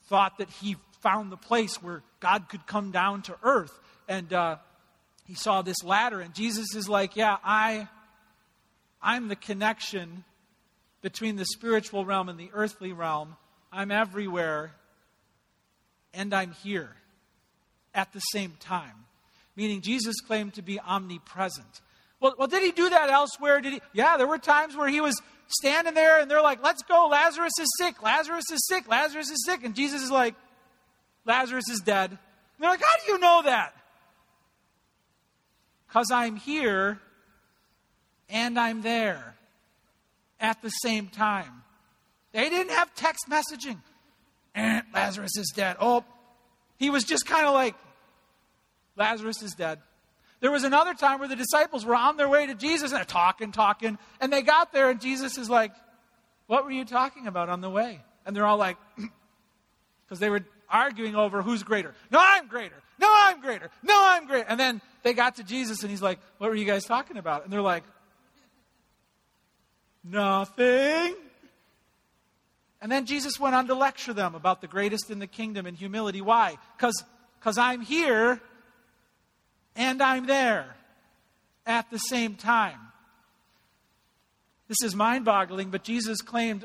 [0.09, 3.79] thought that he found the place where God could come down to earth.
[4.09, 4.57] And uh,
[5.27, 7.89] he saw this ladder, and Jesus is like, Yeah, I,
[9.01, 10.25] I'm the connection
[11.03, 13.37] between the spiritual realm and the earthly realm.
[13.73, 14.73] I'm everywhere,
[16.15, 16.95] and I'm here
[17.95, 19.05] at the same time.
[19.57, 21.81] Meaning, Jesus claimed to be omnipresent.
[22.21, 23.61] Well, well, did he do that elsewhere?
[23.61, 23.83] Did he?
[23.93, 27.09] Yeah, there were times where he was standing there and they're like, let's go.
[27.11, 28.03] Lazarus is sick.
[28.03, 28.89] Lazarus is sick.
[28.89, 29.65] Lazarus is sick.
[29.65, 30.35] And Jesus is like,
[31.25, 32.11] Lazarus is dead.
[32.11, 32.19] And
[32.59, 33.75] they're like, How do you know that?
[35.89, 36.99] Because I'm here
[38.29, 39.35] and I'm there
[40.41, 41.63] at the same time.
[42.33, 43.79] They didn't have text messaging.
[44.55, 45.77] Eh, Lazarus is dead.
[45.81, 46.05] Oh,
[46.79, 47.75] he was just kind of like,
[48.97, 49.79] Lazarus is dead.
[50.41, 53.05] There was another time where the disciples were on their way to Jesus and they're
[53.05, 55.73] talking, talking, and they got there and Jesus is like,
[56.47, 58.01] What were you talking about on the way?
[58.27, 58.77] And they're all like,
[60.05, 61.95] because they were arguing over who's greater.
[62.11, 62.75] No, I'm greater.
[62.99, 63.71] No, I'm greater.
[63.83, 64.49] No, I'm greater.
[64.49, 67.45] And then they got to Jesus and he's like, What were you guys talking about?
[67.45, 67.85] And they're like,
[70.03, 71.15] Nothing.
[72.81, 75.77] And then Jesus went on to lecture them about the greatest in the kingdom and
[75.77, 76.21] humility.
[76.21, 76.57] Why?
[76.77, 78.41] Because I'm here
[79.77, 80.75] and I'm there
[81.65, 82.79] at the same time.
[84.67, 86.65] This is mind boggling, but Jesus claimed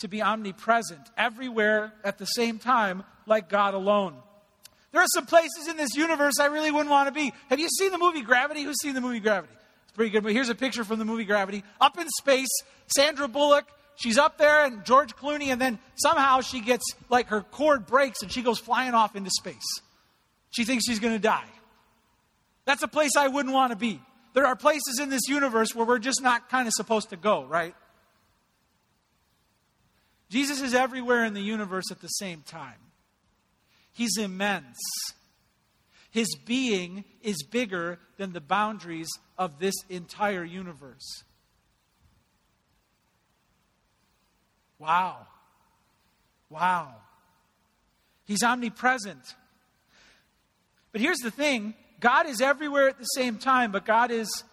[0.00, 4.14] to be omnipresent, everywhere at the same time, like God alone.
[4.92, 7.32] There are some places in this universe I really wouldn't want to be.
[7.48, 8.62] Have you seen the movie Gravity?
[8.62, 9.52] Who's seen the movie Gravity?
[9.84, 10.24] It's pretty good.
[10.24, 11.62] But here's a picture from the movie Gravity.
[11.80, 12.48] Up in space,
[12.88, 17.42] Sandra Bullock, she's up there, and George Clooney, and then somehow she gets, like, her
[17.42, 19.80] cord breaks and she goes flying off into space.
[20.50, 21.48] She thinks she's going to die.
[22.64, 24.00] That's a place I wouldn't want to be.
[24.32, 27.44] There are places in this universe where we're just not kind of supposed to go,
[27.44, 27.74] right?
[30.30, 32.78] Jesus is everywhere in the universe at the same time.
[33.92, 34.78] He's immense.
[36.10, 41.24] His being is bigger than the boundaries of this entire universe.
[44.78, 45.26] Wow.
[46.48, 46.94] Wow.
[48.24, 49.34] He's omnipresent.
[50.92, 54.44] But here's the thing God is everywhere at the same time, but God is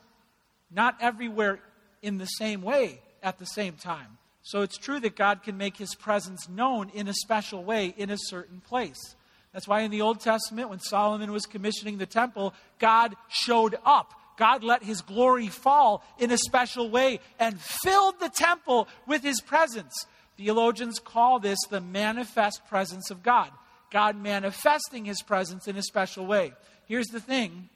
[0.71, 1.59] not everywhere
[2.01, 4.17] in the same way at the same time.
[4.47, 8.09] So it's true that God can make his presence known in a special way in
[8.09, 9.15] a certain place.
[9.51, 14.13] That's why in the Old Testament, when Solomon was commissioning the temple, God showed up.
[14.37, 19.41] God let his glory fall in a special way and filled the temple with his
[19.41, 20.05] presence.
[20.37, 23.51] Theologians call this the manifest presence of God.
[23.91, 26.53] God manifesting his presence in a special way.
[26.85, 27.67] Here's the thing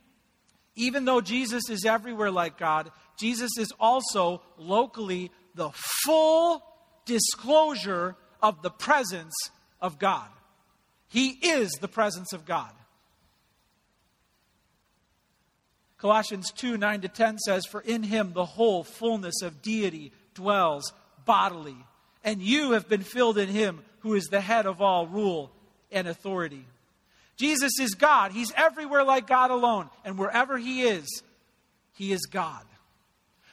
[0.78, 5.72] even though Jesus is everywhere like God, Jesus is also locally the
[6.04, 6.64] full
[7.06, 9.34] disclosure of the presence
[9.82, 10.28] of God.
[11.08, 12.72] He is the presence of God.
[15.97, 20.91] Colossians 2 9 to 10 says, For in him the whole fullness of deity dwells
[21.26, 21.78] bodily,
[22.24, 25.52] and you have been filled in him who is the head of all rule
[25.91, 26.66] and authority.
[27.38, 28.32] Jesus is God.
[28.32, 31.24] He's everywhere like God alone, and wherever he is,
[31.93, 32.66] he is God.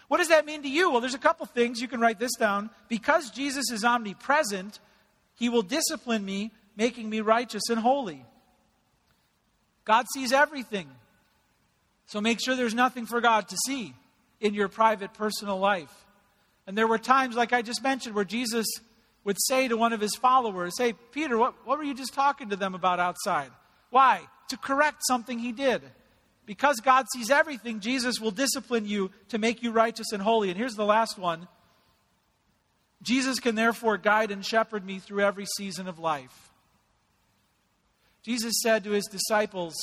[0.08, 0.90] What does that mean to you?
[0.90, 1.80] Well, there's a couple things.
[1.80, 2.70] You can write this down.
[2.88, 4.80] Because Jesus is omnipresent,
[5.34, 8.24] he will discipline me making me righteous and holy.
[9.84, 10.88] God sees everything.
[12.06, 13.94] So make sure there's nothing for God to see
[14.40, 15.92] in your private personal life.
[16.66, 18.66] And there were times, like I just mentioned, where Jesus
[19.24, 22.50] would say to one of his followers, Hey, Peter, what, what were you just talking
[22.50, 23.50] to them about outside?
[23.90, 24.22] Why?
[24.48, 25.82] To correct something he did.
[26.48, 30.48] Because God sees everything, Jesus will discipline you to make you righteous and holy.
[30.48, 31.46] And here's the last one
[33.02, 36.50] Jesus can therefore guide and shepherd me through every season of life.
[38.24, 39.74] Jesus said to his disciples,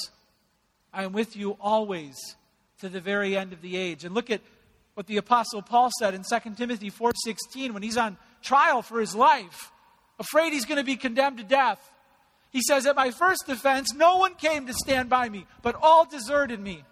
[0.92, 2.16] I am with you always
[2.80, 4.04] to the very end of the age.
[4.04, 4.42] And look at
[4.96, 9.14] what the apostle Paul said in 2 Timothy 4:16 when he's on trial for his
[9.14, 9.72] life,
[10.18, 11.92] afraid he's going to be condemned to death.
[12.56, 16.06] He says, At my first defense, no one came to stand by me, but all
[16.06, 16.86] deserted me.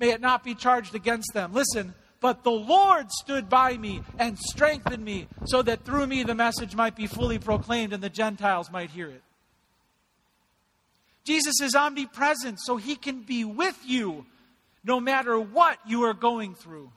[0.00, 1.52] May it not be charged against them.
[1.52, 6.34] Listen, but the Lord stood by me and strengthened me, so that through me the
[6.34, 9.22] message might be fully proclaimed and the Gentiles might hear it.
[11.22, 14.26] Jesus is omnipresent, so he can be with you
[14.82, 16.90] no matter what you are going through.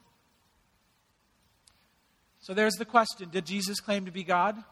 [2.40, 4.64] So there's the question Did Jesus claim to be God?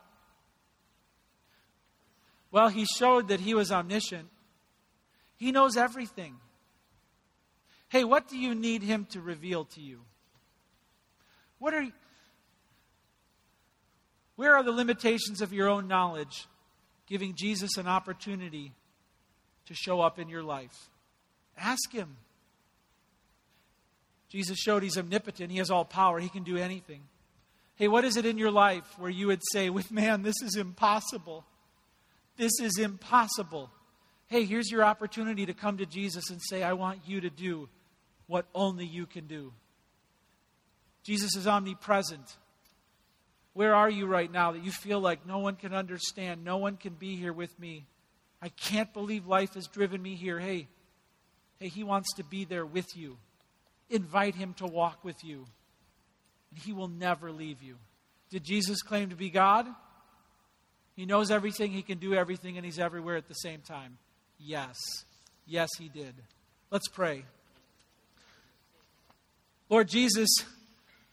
[2.52, 4.28] Well, he showed that he was omniscient.
[5.38, 6.36] He knows everything.
[7.90, 10.02] Hey, what do you need him to reveal to you?
[11.60, 11.86] What are
[14.36, 16.48] where are the limitations of your own knowledge
[17.06, 18.72] giving Jesus an opportunity
[19.68, 20.90] to show up in your life.
[21.58, 22.16] Ask Him.
[24.30, 27.02] Jesus showed He's omnipotent, He has all power, He can do anything.
[27.76, 30.56] Hey, what is it in your life where you would say, with man, this is
[30.56, 31.46] impossible?
[32.38, 33.70] This is impossible.
[34.28, 37.70] Hey, here's your opportunity to come to Jesus and say, I want you to do
[38.28, 39.54] what only you can do.
[41.04, 42.38] Jesus is omnipresent.
[43.54, 46.78] Where are you right now that you feel like no one can understand, no one
[46.78, 47.86] can be here with me?
[48.42, 50.40] I can't believe life has driven me here.
[50.40, 50.68] Hey,
[51.60, 53.18] hey, he wants to be there with you.
[53.90, 55.46] Invite him to walk with you,
[56.50, 57.76] and he will never leave you.
[58.30, 59.68] Did Jesus claim to be God?
[60.96, 63.98] He knows everything, he can do everything, and he's everywhere at the same time.
[64.40, 64.78] Yes.
[65.48, 66.14] Yes, he did.
[66.70, 67.26] Let's pray.
[69.70, 70.30] Lord Jesus,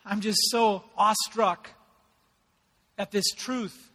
[0.04, 1.70] I'm just so awestruck
[2.98, 3.88] at this truth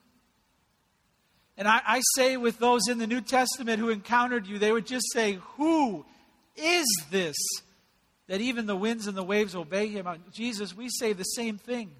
[1.57, 4.87] and I, I, say with those in the New Testament who encountered you, they would
[4.87, 6.05] just say, Who
[6.55, 7.35] is this
[8.27, 10.07] that even the winds and the waves obey him?
[10.07, 11.91] Uh, Jesus, we say the same thing.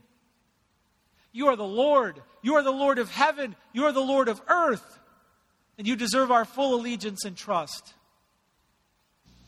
[1.34, 2.22] You are the Lord.
[2.42, 3.56] You are the Lord of heaven.
[3.74, 5.00] You are the Lord of earth.
[5.78, 7.94] And you deserve our full allegiance and trust.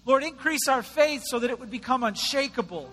[0.06, 2.90] Lord, increase our faith so that it would become unshakable.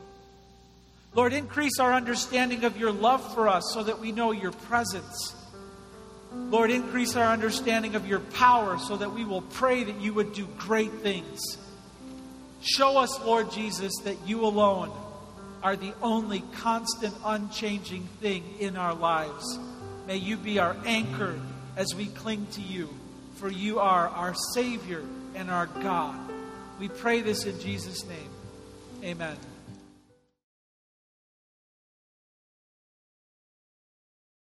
[1.15, 5.35] Lord, increase our understanding of your love for us so that we know your presence
[6.35, 10.33] Lord, increase our understanding of your power so that we will pray that you would
[10.33, 11.59] do great things.
[12.63, 14.91] Show us, Lord Jesus, that you alone
[15.63, 19.59] are the only constant, unchanging thing in our lives.
[20.07, 21.39] May you be our anchor
[21.77, 22.89] as we cling to you,
[23.37, 25.03] for you are our Savior
[25.35, 26.19] and our God.
[26.79, 28.31] We pray this in Jesus' name.
[29.05, 29.37] Amen.